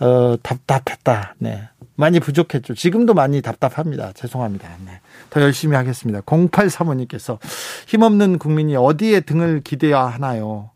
[0.00, 1.34] 어, 답답했다.
[1.38, 1.68] 네.
[1.96, 2.74] 많이 부족했죠.
[2.74, 4.12] 지금도 많이 답답합니다.
[4.14, 4.68] 죄송합니다.
[4.86, 5.00] 네.
[5.28, 6.22] 더 열심히 하겠습니다.
[6.22, 7.38] 0835님께서
[7.86, 10.70] 힘없는 국민이 어디에 등을 기대야 하나요?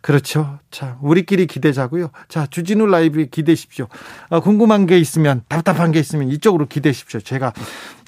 [0.00, 0.58] 그렇죠.
[0.74, 2.10] 자, 우리끼리 기대자고요.
[2.26, 3.86] 자, 주진우 라이브 기대십시오.
[4.28, 7.20] 어, 궁금한 게 있으면, 답답한 게 있으면 이쪽으로 기대십시오.
[7.20, 7.52] 제가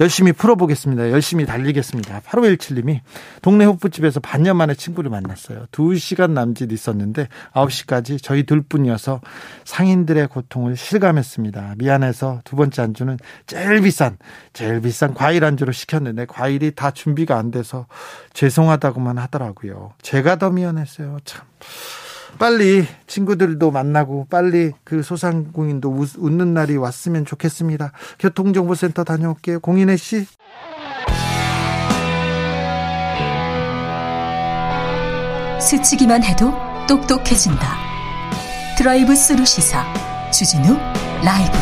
[0.01, 1.13] 열심히 풀어보겠습니다.
[1.13, 2.23] 열심히 달리겠습니다.
[2.23, 3.03] 8517님이
[3.41, 5.67] 동네 호프집에서 반년 만에 친구를 만났어요.
[5.71, 9.21] 2시간 남짓 있었는데 9시까지 저희 둘 뿐이어서
[9.65, 11.77] 상인들의 고통을 실감했습니다.
[11.79, 14.19] 미안해서 두 번째 안주는 제일 비싼,
[14.53, 17.87] 제일 비싼 과일 안주로 시켰는데 과일이 다 준비가 안 돼서
[18.33, 19.93] 죄송하다고만 하더라고요.
[20.03, 21.19] 제가 더 미안했어요.
[21.25, 21.45] 참.
[22.39, 27.93] 빨리 친구들도 만나고 빨리 그 소상공인도 웃는 날이 왔으면 좋겠습니다.
[28.19, 29.61] 교통정보센터 다녀올게요.
[29.61, 30.27] 공인혜 씨.
[35.61, 36.53] 스치기만 해도
[36.87, 37.77] 똑똑해진다.
[38.79, 39.85] 드라이브 스루 시사
[40.31, 40.77] 주진우
[41.25, 41.59] 라이브.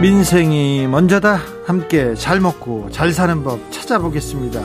[0.00, 1.51] 민생이 먼저다.
[1.72, 4.60] 함께 잘 먹고 잘 사는 법 찾아보겠습니다.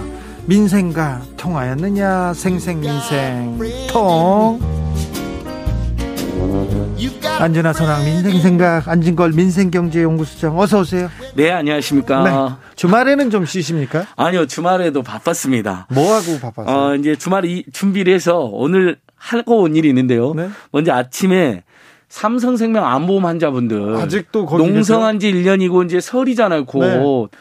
[0.46, 2.34] 민생과 통하였느냐?
[2.34, 3.58] 생생민생
[3.90, 4.60] 통.
[7.40, 11.10] 안전하 선왕 민생생각 안진걸 민생경제연구소장 어서 오세요.
[11.36, 12.24] 네 안녕하십니까.
[12.24, 12.56] 네.
[12.76, 14.06] 주말에는 좀 쉬십니까?
[14.18, 15.88] 아니요 주말에도 바빴습니다.
[15.92, 16.76] 뭐 하고 바빴어요?
[16.76, 20.34] 어, 이제 주말에 준비를 해서 오늘 하고 온 일이 있는데요.
[20.34, 20.50] 네?
[20.74, 21.64] 먼저 아침에
[22.10, 26.66] 삼성생명 안보험 환자분들 아직도 농성한 지 1년이고 이제 설이잖아요.
[26.66, 26.80] 곧.
[26.82, 27.38] 네.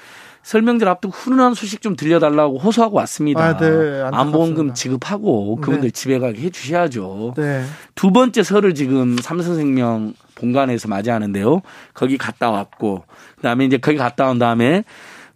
[0.46, 3.42] 설명절 앞두고 훈훈한 소식 좀 들려달라고 호소하고 왔습니다.
[3.42, 4.00] 아, 네.
[4.12, 5.90] 안보험금 지급하고 그분들 네.
[5.90, 7.34] 집에 가게 해주셔야죠.
[7.36, 7.64] 네.
[7.96, 11.62] 두 번째 설을 지금 삼성생명 본관에서 맞이하는데요.
[11.94, 13.02] 거기 갔다 왔고
[13.34, 14.84] 그다음에 이제 거기 갔다 온 다음에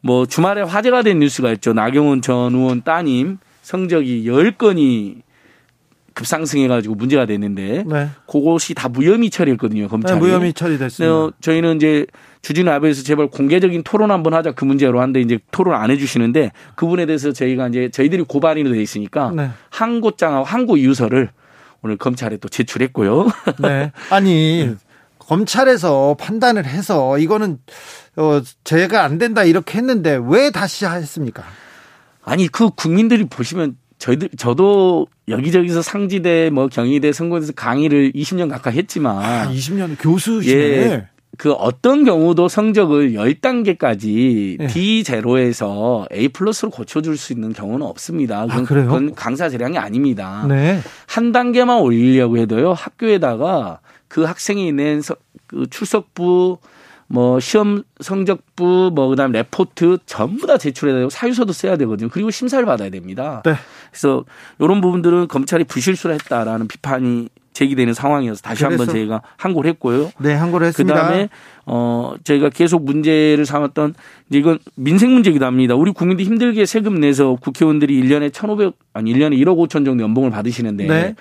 [0.00, 1.72] 뭐 주말에 화제가 된 뉴스가 있죠.
[1.72, 5.22] 나경원 전 의원 따님 성적이 10건이
[6.20, 8.08] 급상승해가지고 문제가 됐는데 네.
[8.26, 10.14] 그것이 다 무혐의 처리했거든요 검찰이.
[10.14, 11.14] 네, 무혐의 처리됐습니다.
[11.14, 12.06] 어, 저희는 이제
[12.42, 17.06] 주진우 아베에서 제발 공개적인 토론 한번 하자 그 문제로 하는데 이제 토론 안 해주시는데 그분에
[17.06, 19.50] 대해서 저희가 이제 저희들이 고발이 돼 있으니까 네.
[19.70, 21.30] 항고장하고 항고 이유서를
[21.82, 23.28] 오늘 검찰에 또 제출했고요.
[23.60, 23.92] 네.
[24.10, 24.74] 아니
[25.18, 27.58] 검찰에서 판단을 해서 이거는
[28.16, 31.44] 어, 제가 안 된다 이렇게 했는데 왜 다시 했습니까?
[32.22, 39.18] 아니 그 국민들이 보시면 저희들 저도 여기저기서 상지대 뭐 경희대 선거에서 강의를 20년 가까이 했지만
[39.18, 40.58] 아, 20년 교수시네.
[40.58, 44.66] 예, 그 어떤 경우도 성적을 10단계까지 네.
[44.66, 48.46] D0에서 A 플러스로 고쳐줄 수 있는 경우는 없습니다.
[48.46, 48.84] 그건, 아, 그래요?
[48.86, 50.46] 그건 강사 재량이 아닙니다.
[50.48, 50.80] 네.
[51.06, 56.58] 한 단계만 올리려고 해도요, 학교에다가 그 학생이 낸그 출석부
[57.06, 62.08] 뭐 시험 성적부 뭐 그다음 레포트 전부 다 제출해야 되고 사유서도 써야 되거든요.
[62.08, 63.42] 그리고 심사를 받아야 됩니다.
[63.44, 63.54] 네.
[63.90, 64.24] 그래서
[64.58, 70.12] 이런 부분들은 검찰이 부실수를 했다라는 비판이 제기되는 상황이어서 다시 한번 저희가 항고를 했고요.
[70.18, 70.94] 네, 항고를 했습니다.
[70.94, 71.28] 그다음에
[71.66, 73.94] 어 저희가 계속 문제를 삼았던
[74.28, 75.74] 이제 이건 민생 문제기도 합니다.
[75.74, 80.86] 우리 국민들이 힘들게 세금 내서 국회의원들이 1년에 1,500 아니 1년에 1억 5천 정도 연봉을 받으시는데
[80.86, 81.14] 네.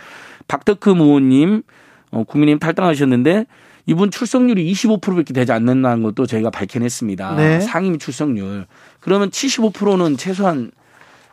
[0.47, 1.63] 박덕흠 의원님
[2.11, 3.45] 어 국민의힘 탈당하셨는데
[3.86, 7.36] 이분 출석률이 25%밖에 되지 않는다는 것도 저희가 밝혀냈습니다.
[7.36, 7.59] 네.
[7.59, 8.65] 상임 출석률.
[8.99, 10.72] 그러면 75%는 최소한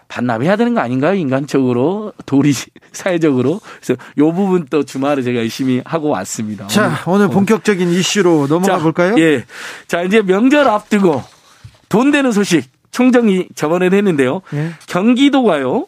[0.09, 1.15] 반납해야 되는 거 아닌가요?
[1.15, 2.53] 인간적으로, 도리
[2.93, 3.61] 사회적으로.
[3.81, 6.67] 그래서 요 부분 또 주말에 제가 열심히 하고 왔습니다.
[6.69, 9.15] 자, 오늘, 오늘 본격적인 이슈로 넘어가 자, 볼까요?
[9.19, 9.45] 예.
[9.87, 11.23] 자, 이제 명절 앞두고
[11.89, 14.43] 돈 되는 소식 총정이 저번에 했는데요.
[14.55, 14.73] 예.
[14.87, 15.87] 경기도가요.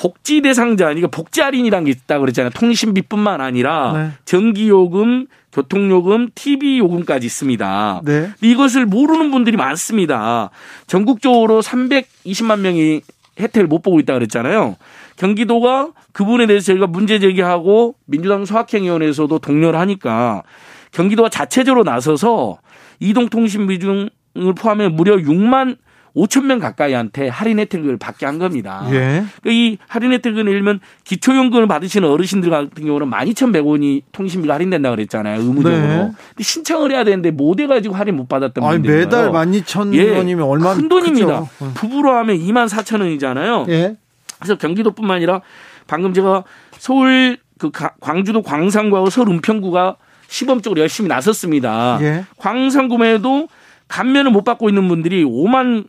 [0.00, 2.50] 복지 대상자, 그러니까 복지 할인이라는 게 있다고 그랬잖아요.
[2.54, 4.10] 통신비뿐만 아니라 네.
[4.24, 8.00] 전기요금, 교통요금, TV 요금까지 있습니다.
[8.04, 8.30] 네.
[8.40, 10.48] 이것을 모르는 분들이 많습니다.
[10.86, 13.02] 전국적으로 320만 명이
[13.38, 14.76] 혜택을 못 보고 있다 그랬잖아요.
[15.16, 20.42] 경기도가 그분에 대해서 저희가 문제 제기하고 민주당 소확행위원회에서도 독려를 하니까
[20.92, 22.58] 경기도가 자체적으로 나서서
[22.98, 24.10] 이동통신 비 중을
[24.58, 25.76] 포함해 무려 6만
[26.16, 28.82] 5천 명 가까이한테 할인 혜택을 받게 한 겁니다.
[28.90, 29.24] 예.
[29.40, 35.40] 그러니까 이 할인 혜택은 일면 기초연금을 받으시는 어르신들 같은 경우는 12,100원이 통신비가 할인된다 그랬잖아요.
[35.40, 35.80] 의무적으로.
[35.80, 36.10] 네.
[36.30, 38.98] 근데 신청을 해야 되는데 못 해가지고 할인 못 받았던 분들.
[38.98, 40.42] 매달 12,000원이면 예.
[40.42, 41.42] 얼마 큰 돈입니다.
[41.42, 41.72] 크죠.
[41.74, 43.66] 부부로 하면 2만 4천 원이잖아요.
[43.68, 43.96] 예.
[44.38, 45.42] 그래서 경기도뿐만 아니라
[45.86, 49.96] 방금 제가 서울 그 광주도 광산구하고 서울 은평구가
[50.28, 51.98] 시범적으로 열심히 나섰습니다.
[52.00, 52.24] 예.
[52.38, 53.48] 광산구에도
[53.88, 55.84] 감면을 못 받고 있는 분들이 5만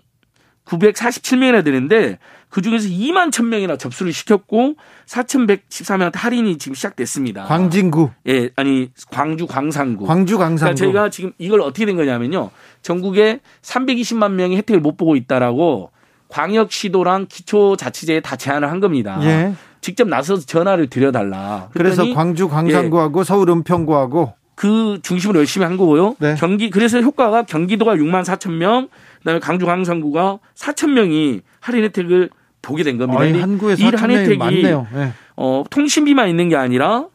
[0.66, 2.18] 947명이나 되는데
[2.50, 7.46] 그 중에서 2만 1000명이나 접수를 시켰고 4,114명한테 할인이 지금 시작됐습니다.
[7.46, 8.10] 광진구.
[8.28, 10.06] 예, 아니 광주 광산구.
[10.06, 10.76] 광주 광산구.
[10.76, 12.52] 그러니까 저희가 지금 이걸 어떻게 된 거냐면요.
[12.82, 15.92] 전국에 320만 명이 혜택을 못 보고 있다라고
[16.28, 19.20] 광역시도랑 기초자치제에 다 제안을 한 겁니다.
[19.24, 19.54] 예.
[19.82, 21.70] 직접 나서서 전화를 드려달라.
[21.74, 23.24] 그래서 광주 광산구하고 예.
[23.24, 26.16] 서울 은평구하고 그 중심으로 열심히 한 거고요.
[26.20, 26.36] 네.
[26.36, 28.90] 경기 그래서 효과가 경기도가 6만 4천 명,
[29.22, 32.30] 그다음에 강주 광산구가 4천 명이 할인 혜택을
[32.62, 33.22] 보게 된 겁니다.
[33.22, 34.88] 아니, 한구에 4천 혜택이 많네요.
[34.94, 35.14] 네.
[35.36, 37.08] 어, 통신비만 있는 게 아니라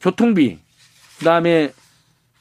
[0.00, 0.58] 교통비,
[1.18, 1.72] 그다음에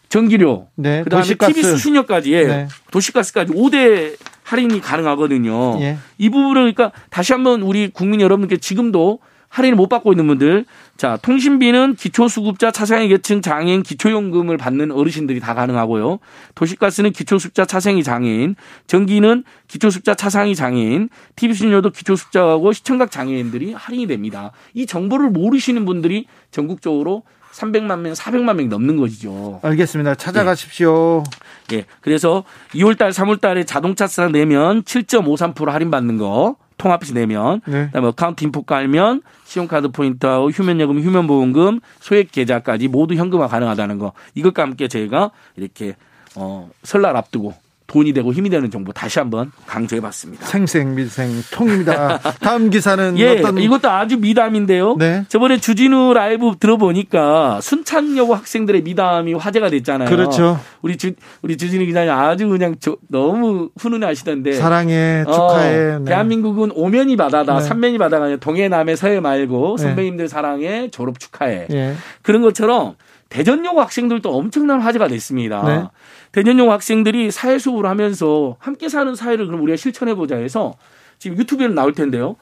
[0.09, 1.53] 전기료, 네, 그다음에 도시가스.
[1.53, 2.67] TV 수신료까지 예, 네.
[2.91, 5.79] 도시가스까지 5대 할인이 가능하거든요.
[5.81, 5.97] 예.
[6.17, 9.19] 이 부분을 그러니까 다시 한번 우리 국민 여러분께 지금도
[9.55, 10.65] 할인을 못 받고 있는 분들
[10.97, 16.19] 자 통신비는 기초수급자 차상위 계층 장애인 기초연금을 받는 어르신들이 다 가능하고요
[16.55, 24.51] 도시가스는 기초수급자 차상위 장애인 전기는 기초수급자 차상위 장애인 TV 수신료도 기초수급자하고 시청각 장애인들이 할인이 됩니다
[24.73, 29.61] 이 정보를 모르시는 분들이 전국적으로 300만 명, 400만 명이 넘는 것이죠.
[29.63, 30.15] 알겠습니다.
[30.15, 31.23] 찾아가십시오.
[31.71, 31.77] 예.
[31.77, 31.85] 예.
[32.01, 32.43] 그래서
[32.73, 36.57] 2월 달, 3월 달에 자동차세 내면 7.53% 할인 받는 거.
[36.77, 37.87] 통합해서 내면 네.
[37.87, 44.63] 그다음에 Account Info 깔면 신용카드 포인트하고 휴면예금, 휴면보험금, 소액 계좌까지 모두 현금화 가능하다는 거 이것과
[44.63, 45.95] 함께 저희가 이렇게
[46.35, 47.53] 어 설날 앞두고
[47.87, 50.45] 돈이 되고 힘이 되는 정보 다시 한번 강조해 봤습니다.
[50.47, 52.17] 생생밀생 통입니다.
[52.41, 54.95] 다음 기사는 예, 어떤 이것도 아주 미담인데요.
[54.97, 55.23] 네.
[55.29, 60.09] 저번에 주진우 라이브 들어보니까 순창여고 학생들의 미담이 화제가 됐잖아요.
[60.09, 60.59] 그렇죠.
[60.81, 61.13] 우리 주
[61.43, 65.79] 우리 주진우 기자님 아주 그냥 저, 너무 훈훈해 하시던데 사랑해 축하해.
[65.79, 66.05] 어, 네.
[66.05, 67.61] 대한민국은 오면이 바다다, 네.
[67.61, 69.83] 삼면이 바다가 아니라 동해 남해 서해 말고 네.
[69.83, 71.67] 선배님들 사랑해 졸업 축하해.
[71.69, 71.95] 네.
[72.23, 72.95] 그런 것처럼
[73.29, 75.91] 대전여고 학생들도 엄청난 화제가 됐습니다.
[76.35, 76.43] 네.
[76.43, 80.73] 대전여고 학생들이 사회 수업을 하면서 함께 사는 사회를 그럼 우리가 실천해 보자 해서
[81.17, 82.35] 지금 유튜브에는 나올 텐데요.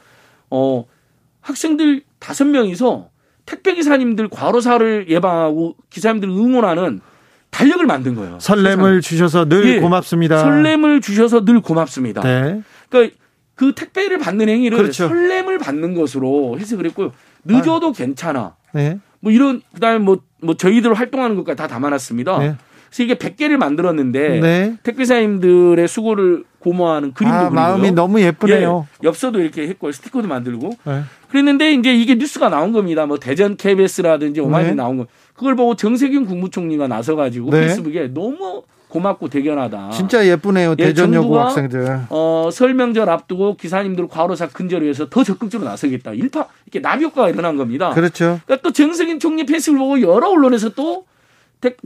[0.49, 0.85] 어,
[1.41, 3.09] 학생들 다섯 명이서
[3.45, 7.01] 택배 기사님들 과로사를 예방하고 기사님들 응원하는
[7.51, 8.39] 달력을 만든 거예요.
[8.39, 8.99] 설렘을 세상에.
[9.01, 10.39] 주셔서 늘 예, 고맙습니다.
[10.39, 12.21] 설렘을 주셔서 늘 고맙습니다.
[12.21, 12.63] 네.
[12.89, 13.15] 그러니까
[13.53, 15.07] 그 택배를 받는 행위를 그렇죠.
[15.07, 17.11] 설렘을 받는 것으로 해석을 했고요.
[17.43, 17.91] 늦어도 아.
[17.91, 18.55] 괜찮아.
[18.73, 18.99] 네.
[19.19, 22.39] 뭐 이런 그다음에 뭐, 뭐 저희들 활동하는 것까지 다 담아놨습니다.
[22.39, 22.55] 네.
[22.93, 24.75] 그래서 이게 100개를 만들었는데 네.
[24.83, 27.59] 택배사님들의 수고를 고마워하는 그림도 아, 그리고요.
[27.59, 28.87] 마음이 너무 예쁘네요.
[29.03, 31.01] 예, 엽서도 이렇게 했고 스티커도 만들고 네.
[31.29, 33.07] 그랬는데 이제 이게 뉴스가 나온 겁니다.
[33.07, 34.75] 뭐 대전 KBS라든지 오마이뉴스 네.
[34.75, 35.07] 나온 거.
[35.33, 37.61] 그걸 보고 정세균 국무총리가 나서가지고 네.
[37.61, 39.89] 페이스북에 너무 고맙고 대견하다.
[39.89, 40.75] 진짜 예쁘네요.
[40.77, 42.01] 예, 대전 여고 학생들.
[42.11, 46.11] 어, 설명절 앞두고 기사님들 과로사 근절을 위해서 더 적극적으로 나서겠다.
[46.13, 47.89] 일파 이렇게 나비 효과가 일어난 겁니다.
[47.89, 48.39] 그렇죠.
[48.45, 51.05] 그러니까 또 정세균 총리 페이스북을 보고 여러 언론에서 또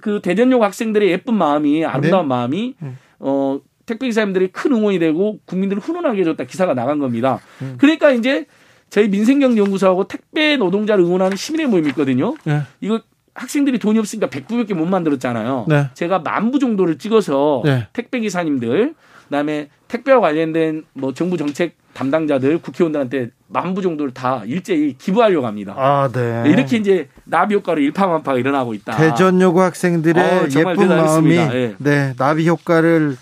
[0.01, 2.27] 그 대전여고 학생들의 예쁜 마음이 아름다운 네.
[2.27, 2.97] 마음이 음.
[3.19, 7.39] 어 택배 기사님들이 큰 응원이 되고 국민들을 훈훈하게 해줬다 기사가 나간 겁니다.
[7.61, 7.75] 음.
[7.77, 8.45] 그러니까 이제
[8.89, 12.35] 저희 민생경제연구소하고 택배 노동자를 응원하는 시민의 모임이 있거든요.
[12.45, 12.61] 네.
[12.81, 13.01] 이거
[13.33, 15.65] 학생들이 돈이 없으니까 109밖에 못 만들었잖아요.
[15.67, 15.89] 네.
[15.93, 17.87] 제가 만부 정도를 찍어서 네.
[17.93, 25.45] 택배 기사님들, 그다음에 택배와 관련된 뭐 정부 정책 담당자들, 국회의원들한테 만부 정도를 다 일제히 기부하려고
[25.45, 25.75] 합니다.
[25.77, 26.43] 아, 네.
[26.47, 28.95] 이렇게 이제 나비 효과로 일파만파가 일어나고 있다.
[28.97, 31.75] 대전 여고 학생들의 어, 예쁜 마음이 네.
[31.77, 33.17] 네, 나비 효과를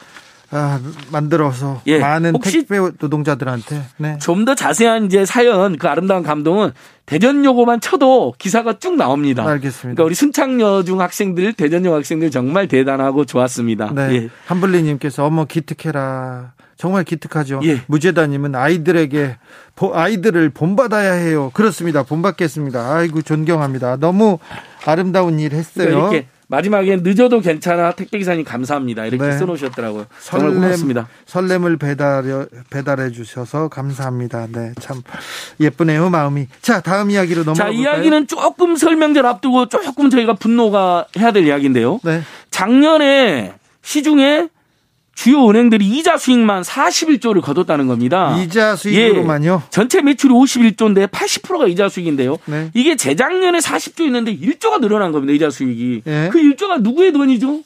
[0.51, 0.79] 아,
[1.11, 1.99] 만들어서 예.
[1.99, 4.17] 많은 택배 노동자들한테 네.
[4.19, 6.71] 좀 더 자세한 이제 사연 그 아름다운 감동은
[7.07, 9.43] 대전 여고만 쳐도 기사가 쭉 나옵니다.
[9.43, 9.81] 알겠습니다.
[9.95, 13.91] 그러니까 우리 순창여중 학생들 대전 여고 학생들 정말 대단하고 좋았습니다.
[13.95, 14.13] 네.
[14.13, 14.29] 예.
[14.45, 16.53] 한블리님께서 어머 기특해라.
[16.77, 17.61] 정말 기특하죠.
[17.63, 17.81] 예.
[17.87, 19.37] 무죄다님은 아이들에게
[19.93, 21.51] 아이들을 본받아야 해요.
[21.53, 22.03] 그렇습니다.
[22.03, 22.93] 본받겠습니다.
[22.95, 23.97] 아이고 존경합니다.
[23.97, 24.39] 너무
[24.85, 25.87] 아름다운 일 했어요.
[25.87, 29.37] 그러니까 이렇게 마지막에 늦어도 괜찮아 택배기사님 감사합니다 이렇게 네.
[29.37, 30.05] 써놓으셨더라고요.
[30.19, 31.07] 설렘, 정말 고맙습니다.
[31.25, 34.47] 설렘을 배달 배달해 주셔서 감사합니다.
[34.51, 35.01] 네, 참
[35.59, 36.47] 예쁘네요 마음이.
[36.61, 37.83] 자 다음 이야기로 넘어가 볼까요?
[37.83, 41.99] 자 이야기는 조금 설명절 앞두고 조금 저희가 분노가 해야 될 이야기인데요.
[42.03, 42.21] 네.
[42.51, 44.49] 작년에 시중에
[45.15, 48.37] 주요 은행들이 이자 수익만 41조를 거뒀다는 겁니다.
[48.37, 49.61] 이자 수익으로만요?
[49.63, 52.37] 예, 전체 매출이 51조인데 80%가 이자 수익인데요.
[52.45, 52.69] 네.
[52.73, 55.33] 이게 재작년에 40조 있는데 1조가 늘어난 겁니다.
[55.33, 56.01] 이자 수익이.
[56.03, 56.29] 네.
[56.31, 57.61] 그 1조가 누구의 돈이죠?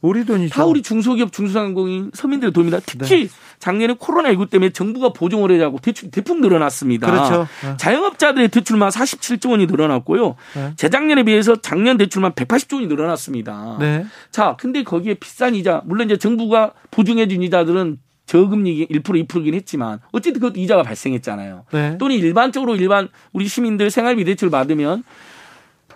[0.00, 0.54] 우리 돈이죠.
[0.54, 2.80] 다 우리 중소기업, 중소상공인, 서민들의 돈입니다.
[2.86, 3.28] 특히 네.
[3.58, 7.10] 작년에 코로나19 때문에 정부가 보증을 해자고 대출 대폭 늘어났습니다.
[7.10, 7.48] 그렇죠.
[7.64, 7.76] 네.
[7.76, 10.36] 자영업자들의 대출만 47조 원이 늘어났고요.
[10.54, 10.72] 네.
[10.76, 13.76] 재작년에 비해서 작년 대출만 180조 원이 늘어났습니다.
[13.80, 14.06] 네.
[14.30, 20.40] 자, 근데 거기에 비싼 이자, 물론 이제 정부가 보증해준 이자들은 저금리 1% 2%긴 했지만 어쨌든
[20.40, 21.64] 그것도 이자가 발생했잖아요.
[21.72, 21.98] 네.
[21.98, 25.02] 또는 일반적으로 일반 우리 시민들 생활비 대출 받으면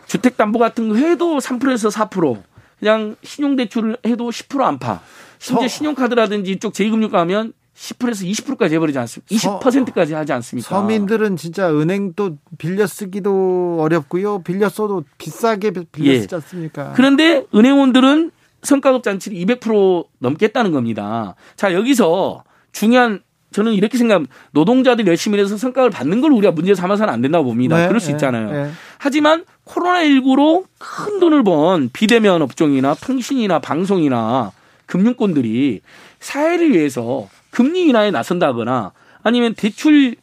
[0.06, 2.42] 주택담보 같은 거 해도 3%에서 4%
[2.82, 5.00] 그냥 신용대출을 해도 10% 안팎.
[5.38, 9.60] 심지어 신용카드라든지 이쪽 제2금융가 하면 10%에서 20%까지 해버리지 않습니까?
[9.60, 10.68] 20%까지 하지 않습니까?
[10.68, 14.42] 서민들은 진짜 은행 또 빌려 쓰기도 어렵고요.
[14.42, 16.20] 빌려 써도 비싸게 빌려 예.
[16.22, 16.92] 쓰지 않습니까?
[16.96, 21.36] 그런데 은행원들은 성과급 잔치를 200% 넘겠다는 겁니다.
[21.54, 23.20] 자, 여기서 중요한
[23.52, 27.76] 저는 이렇게 생각 노동자들이 열심히 해서 성과를 받는 걸 우리가 문제 삼아서는 안 된다고 봅니다.
[27.76, 28.50] 네, 그럴 수 네, 있잖아요.
[28.50, 28.70] 네, 네.
[28.98, 34.52] 하지만 코로나19로 큰 돈을 번 비대면 업종이나 통신이나 방송이나
[34.86, 35.80] 금융권들이
[36.20, 38.92] 사회를 위해서 금리 인하에 나선다거나
[39.22, 40.16] 아니면 대출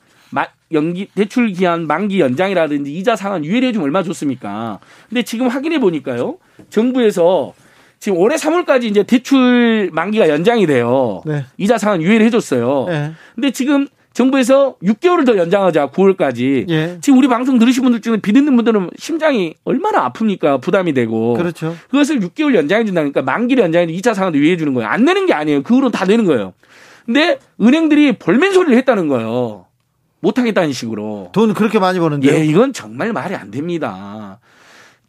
[0.71, 4.79] 연기 대출 기한 만기 연장이라든지 이자 상환 유예를 해주면 얼마 좋습니까?
[5.09, 6.37] 근데 지금 확인해 보니까요.
[6.69, 7.53] 정부에서
[7.99, 11.21] 지금 올해 3월까지 이제 대출 만기가 연장이 돼요.
[11.25, 11.45] 네.
[11.57, 12.85] 이자 상환 유예를 해줬어요.
[12.87, 13.11] 네.
[13.35, 16.69] 근데 지금 정부에서 6개월을 더 연장하자 9월까지.
[16.69, 16.97] 예.
[17.01, 21.35] 지금 우리 방송 들으신 분들 중에 비듣는 분들은 심장이 얼마나 아픕니까 부담이 되고.
[21.35, 21.75] 그렇죠.
[21.89, 24.89] 그것을 6개월 연장해 준다니까 만기를 연장해 2차 상환도 유예해 주는 거예요.
[24.89, 25.63] 안 내는 게 아니에요.
[25.63, 26.53] 그 후로 다 내는 거예요.
[27.05, 29.65] 근데 은행들이 볼멘 소리를 했다는 거예요.
[30.21, 31.29] 못 하겠다는 식으로.
[31.31, 32.27] 돈 그렇게 많이 버는데.
[32.33, 34.39] 예, 이건 정말 말이 안 됩니다.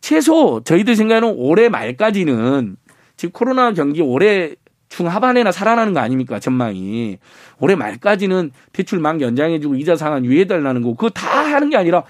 [0.01, 2.77] 최소 저희들 생각에는 올해 말까지는
[3.17, 4.55] 지금 코로나 경기 올해
[4.91, 7.19] 중하반에나 살아나는 거 아닙니까 전망이?
[7.59, 10.91] 올해 말까지는 대출 만기 연장해주고 이자 상환 유예해달라는 거.
[10.91, 12.03] 그거 다 하는 게 아니라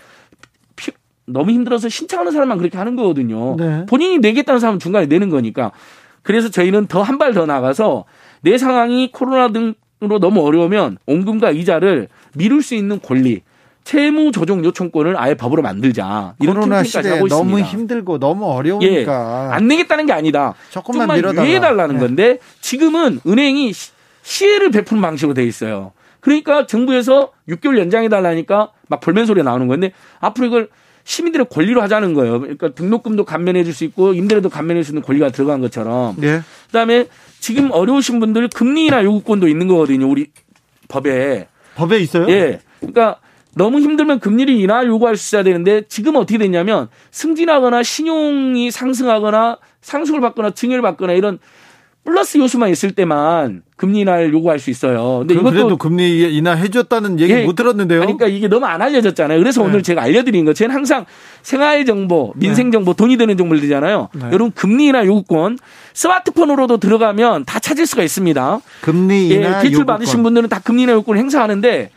[0.76, 0.90] 피,
[1.26, 3.56] 너무 힘들어서 신청하는 사람만 그렇게 하는 거거든요.
[3.56, 3.86] 네.
[3.86, 5.70] 본인이 내겠다는 사람은 중간에 내는 거니까.
[6.22, 8.04] 그래서 저희는 더 한 발 더 나가서
[8.42, 13.42] 내 상황이 코로나 등으로 너무 어려우면 원금과 이자를 미룰 수 있는 권리
[13.90, 16.34] 채무 조정 요청권을 아예 법으로 만들자.
[16.38, 17.68] 이런 코로나 시대에 하고 너무 있습니다.
[17.68, 20.54] 힘들고 너무 어려우니까 예, 안 내겠다는 게 아니다.
[20.70, 22.00] 조금만, 조금만 유예해달라는 네.
[22.00, 23.72] 건데 지금은 은행이
[24.22, 25.90] 시혜를 베푸는 방식으로 돼 있어요.
[26.20, 30.68] 그러니까 정부에서 6개월 연장해달라니까 막 볼멘 소리가 나오는 건데 앞으로 이걸
[31.02, 32.38] 시민들의 권리로 하자는 거예요.
[32.38, 36.14] 그러니까 등록금도 감면해 줄 수 있고 임대료도 감면해 줄 수 있는 권리가 들어간 것처럼.
[36.16, 36.42] 네.
[36.68, 37.06] 그다음에
[37.40, 40.08] 지금 어려우신 분들 금리나 요구권도 있는 거거든요.
[40.08, 40.28] 우리
[40.86, 41.48] 법에.
[41.74, 42.28] 법에 있어요?
[42.30, 42.60] 예.
[42.78, 43.16] 그러니까
[43.54, 50.20] 너무 힘들면 금리를 인하 요구할 수 있어야 되는데 지금 어떻게 됐냐면 승진하거나 신용이 상승하거나 상승을
[50.20, 51.38] 받거나 증여를 받거나 이런
[52.04, 55.18] 플러스 요소만 있을 때만 금리 인하를 요구할 수 있어요.
[55.20, 58.00] 근데 이것도 그래도 금리 인하 해줬다는 얘기 예, 못 들었는데요.
[58.00, 59.38] 그러니까 이게 너무 안 알려졌잖아요.
[59.38, 59.68] 그래서 네.
[59.68, 60.54] 오늘 제가 알려드린 거.
[60.54, 61.04] 저는 항상
[61.42, 62.72] 생활 정보, 민생 네.
[62.72, 64.08] 정보, 돈이 되는 정보를 드리잖아요.
[64.14, 64.26] 네.
[64.32, 65.58] 여러분 금리 인하 요구권
[65.92, 68.60] 스마트폰으로도 들어가면 다 찾을 수가 있습니다.
[68.80, 71.90] 금리 인하 예, 대출 받으신 분들은 다 금리 인하 요구권 행사하는데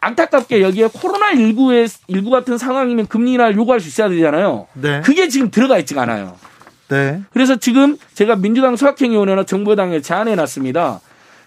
[0.00, 4.66] 안타깝게 여기에 코로나 19에 19 같은 상황이면 금리 인하를 요구할 수 있어야 되잖아요.
[4.74, 5.00] 네.
[5.02, 6.36] 그게 지금 들어가 있지가 않아요.
[6.88, 7.20] 네.
[7.32, 11.00] 그래서 지금 제가 민주당 소확행위원회나 정부당에 제안해 놨습니다.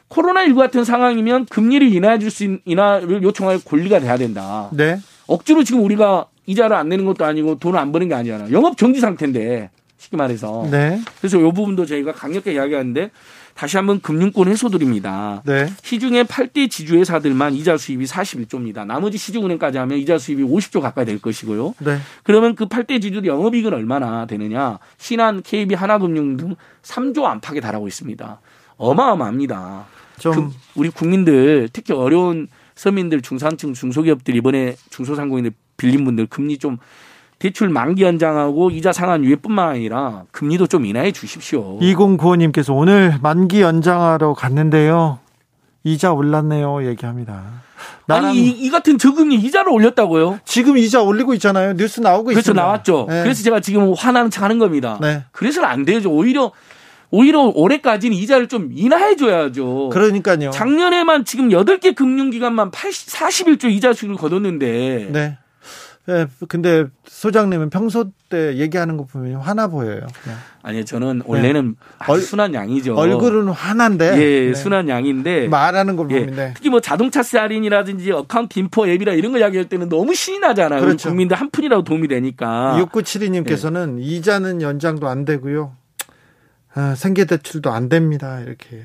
[0.09, 4.69] 코로나19 같은 상황이면 금리를 인하해 줄 수 있는 인하를 요청할 권리가 돼야 된다.
[4.73, 4.99] 네.
[5.27, 8.51] 억지로 지금 우리가 이자를 안 내는 것도 아니고 돈을 안 버는 게 아니잖아요.
[8.51, 9.69] 영업 정지 상태인데
[9.99, 10.67] 쉽게 말해서.
[10.71, 10.99] 네.
[11.19, 13.11] 그래서 이 부분도 저희가 강력하게 이야기하는데
[13.59, 15.41] 다시 한번 금융권 해소드립니다.
[15.43, 15.67] 네.
[15.83, 18.85] 시중의 8대 지주회사들만 이자 수입이 41조입니다.
[18.85, 21.75] 나머지 시중은행까지 하면 이자 수입이 50조 가까이 될 것이고요.
[21.79, 21.97] 네.
[22.23, 24.79] 그러면 그 8대 지주들 영업이익은 얼마나 되느냐?
[24.97, 28.39] 신한, KB, 하나금융 등 3조 안팎에 달하고 있습니다.
[28.77, 29.87] 어마어마합니다.
[30.19, 36.77] 좀 그 우리 국민들 특히 어려운 서민들, 중산층, 중소기업들 이번에 중소상공인들 빌린 분들 금리 좀
[37.39, 41.79] 대출 만기 연장하고 이자 상한 유예뿐만 아니라 금리도 좀 인하해 주십시오.
[41.79, 45.19] 2095님께서 오늘 만기 연장하러 갔는데요.
[45.85, 46.85] 이자 올랐네요.
[46.85, 47.63] 얘기합니다.
[48.07, 50.39] 아니 이, 이, 같은 저금리 이자를 올렸다고요?
[50.43, 51.73] 지금 이자 올리고 있잖아요.
[51.73, 52.61] 뉴스 나오고 그렇죠, 있습니다.
[52.61, 53.05] 나왔죠.
[53.07, 53.23] 네.
[53.23, 54.97] 그래서 제가 지금 화나는 척 하는 겁니다.
[54.99, 55.23] 네.
[55.31, 56.11] 그래서는 안 되죠.
[56.11, 56.51] 오히려
[57.11, 59.89] 오히려 올해까지는 이자를 좀 인하해 줘야죠.
[59.89, 60.51] 그러니까요.
[60.51, 65.37] 작년에만 지금 8개 금융기관만 80, 41조 이자 수익을 거뒀는데 네.
[66.05, 70.01] 네, 근데 소장님은 평소 때 얘기하는 거 보면 화나 보여요.
[70.23, 70.37] 그냥.
[70.63, 71.85] 아니요, 저는 원래는 네.
[71.99, 72.95] 아주 순한 양이죠.
[72.95, 74.05] 얼굴은 화난데.
[74.17, 74.53] 예, 네.
[74.55, 75.47] 순한 양인데.
[75.49, 76.37] 말하는 걸 보면.
[76.37, 80.81] 예, 특히 뭐 자동차세 할인이라든지 Account Info 앱이라 이런 거 이야기할 때는 너무 신이 나잖아요.
[80.81, 81.09] 그렇죠.
[81.09, 82.75] 국민들 한 푼이라도 도움이 되니까.
[82.79, 84.03] 6972님께서는 예.
[84.03, 85.75] 이자는 연장도 안 되고요.
[86.73, 88.39] 아, 생계대출도 안 됩니다.
[88.39, 88.83] 이렇게.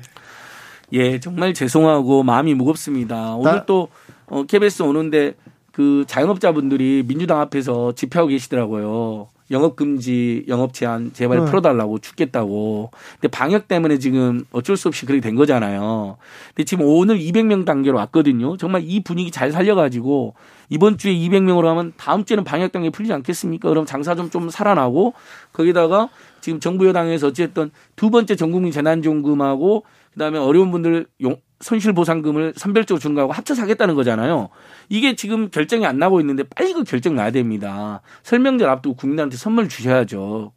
[0.93, 3.35] 예, 정말 죄송하고 마음이 무겁습니다.
[3.35, 3.89] 오늘 나, 또
[4.27, 5.33] 어, KBS 오는데
[5.75, 9.27] 그 자영업자분들이 민주당 앞에서 집회하고 계시더라고요.
[9.51, 11.45] 영업 금지, 영업 제한 제발 네.
[11.45, 12.91] 풀어달라고 죽겠다고.
[13.19, 16.15] 근데 방역 때문에 지금 어쩔 수 없이 그렇게 된 거잖아요.
[16.55, 18.55] 근데 지금 오늘 200명 단계로 왔거든요.
[18.55, 20.35] 정말 이 분위기 잘 살려가지고
[20.69, 23.67] 이번 주에 200명으로 하면 다음 주에는 방역 단계 풀리지 않겠습니까?
[23.67, 25.13] 그럼 장사 좀좀 살아나고
[25.51, 26.07] 거기다가
[26.39, 33.15] 지금 정부 여당에서 어쨌든 두 번째 전국민 재난지원금하고 그다음에 어려운 분들 용, 손실보상금을 선별적으로 주는
[33.15, 34.49] 거하고 합쳐서 하겠다는 거잖아요.
[34.89, 38.01] 이게 지금 결정이 안 나고 있는데 빨리 그 결정 나야 됩니다.
[38.23, 40.51] 설명절 앞두고 국민한테 선물 주셔야죠.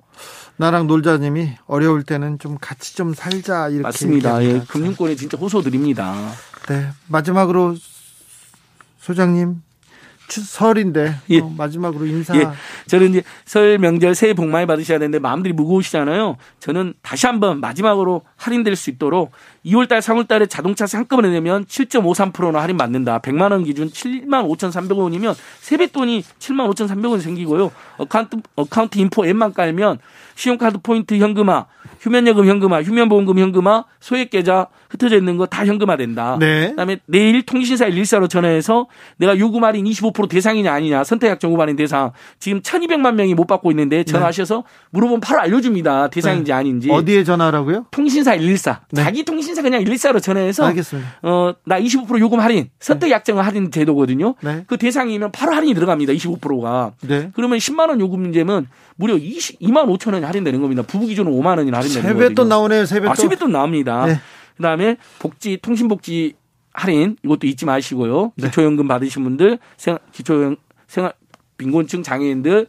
[0.57, 4.43] 나랑 놀자님이 어려울 때는 좀 같이 좀 살자 이렇게 맞습니다.
[4.43, 6.15] 예, 금융권에 진짜 호소 드립니다.
[6.69, 7.77] 네 마지막으로
[8.99, 9.63] 소장님
[10.29, 11.41] 설인데 예.
[11.41, 12.37] 어, 마지막으로 인사.
[12.37, 12.49] 예.
[12.87, 16.37] 저는 이제 설 명절 새해 복 많이 받으셔야 되는데 마음들이 무거우시잖아요.
[16.61, 19.33] 저는 다시 한번 마지막으로 할인될 수 있도록
[19.65, 23.19] 2월달, 3월달에 자동차세 한꺼번에 내면 7.53%나 할인 받는다.
[23.21, 27.71] 100만 원 기준 7만 5,300원이면 세뱃돈이 7만 5,300원 생기고요.
[27.99, 29.99] Account Account Info 앱만 깔면
[30.37, 31.67] 신용카드 포인트 현금화,
[32.01, 36.37] 휴면여금 현금화, 휴면보험금 현금화, 소액계좌 흩어져 있는 거 다 현금화된다.
[36.39, 36.71] 네.
[36.71, 38.87] 그다음에 내일 통신사 114로 전화해서
[39.17, 43.71] 내가 요금 할인 25% 대상이냐 아니냐 선택약 정보 할인 대상 지금 1,200만 명이 못 받고
[43.73, 44.63] 있는데 전화하셔서 네.
[44.91, 46.09] 물어보면 바로 알려줍니다.
[46.09, 46.53] 대상인지 네.
[46.53, 46.91] 아닌지.
[46.91, 47.87] 어디에 전화라고요?
[47.91, 48.81] 통신사 114.
[48.93, 49.03] 네.
[49.03, 51.09] 자기 통신사 그냥 114로 전화해서 알겠습니다.
[51.23, 54.35] 어 나 25% 요금 할인 선택 약정 할인 제도거든요.
[54.43, 54.65] 네.
[54.67, 56.13] 그 대상이면 바로 할인이 들어갑니다.
[56.13, 56.93] 25%가.
[57.07, 57.31] 네.
[57.35, 60.83] 그러면 10만 원 요금 문제면 무려 20, 2만 5천 원이 할인되는 겁니다.
[60.83, 61.88] 부부 기준은 5만 원이 거거든요.
[61.89, 62.87] 세뱃돈 나오네요.
[62.87, 63.11] 세뱃돈.
[63.11, 64.07] 아, 세뱃돈 나옵니다.
[64.07, 64.21] 네.
[64.57, 66.35] 그다음에 복지 통신복지
[66.73, 68.33] 할인 이것도 잊지 마시고요.
[68.37, 68.47] 네.
[68.49, 69.59] 기초연금 받으신 분들
[70.13, 71.13] 기초연 생활
[71.57, 72.67] 빈곤층 장애인들은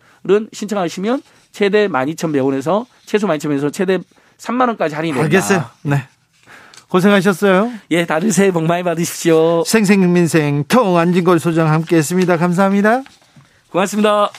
[0.52, 4.00] 신청하시면 최대 12,100원에서 최소 12,100원에서 최대
[4.38, 5.38] 3만 원까지 할인이 됩니다.
[5.38, 5.66] 알겠어요.
[5.84, 6.04] 네.
[6.90, 7.72] 고생하셨어요.
[7.92, 9.64] 예, 다들 새해 복 많이 받으십시오.
[9.64, 12.38] 생생민생 통 안진걸 소장 함께했습니다.
[12.38, 13.04] 감사합니다.
[13.70, 14.32] 고맙습니다.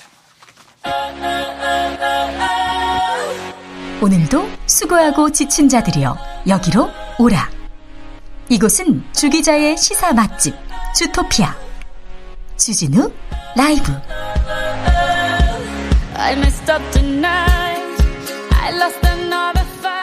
[4.01, 6.17] 오늘도 수고하고 지친 자들이여
[6.47, 7.51] 여기로 오라.
[8.49, 10.55] 이곳은 주기자의 시사 맛집
[10.95, 11.57] 주토피아
[12.57, 13.13] 주진우
[13.57, 13.93] 라이브.
[16.15, 18.05] I messed up tonight.
[18.53, 19.10] I lost another.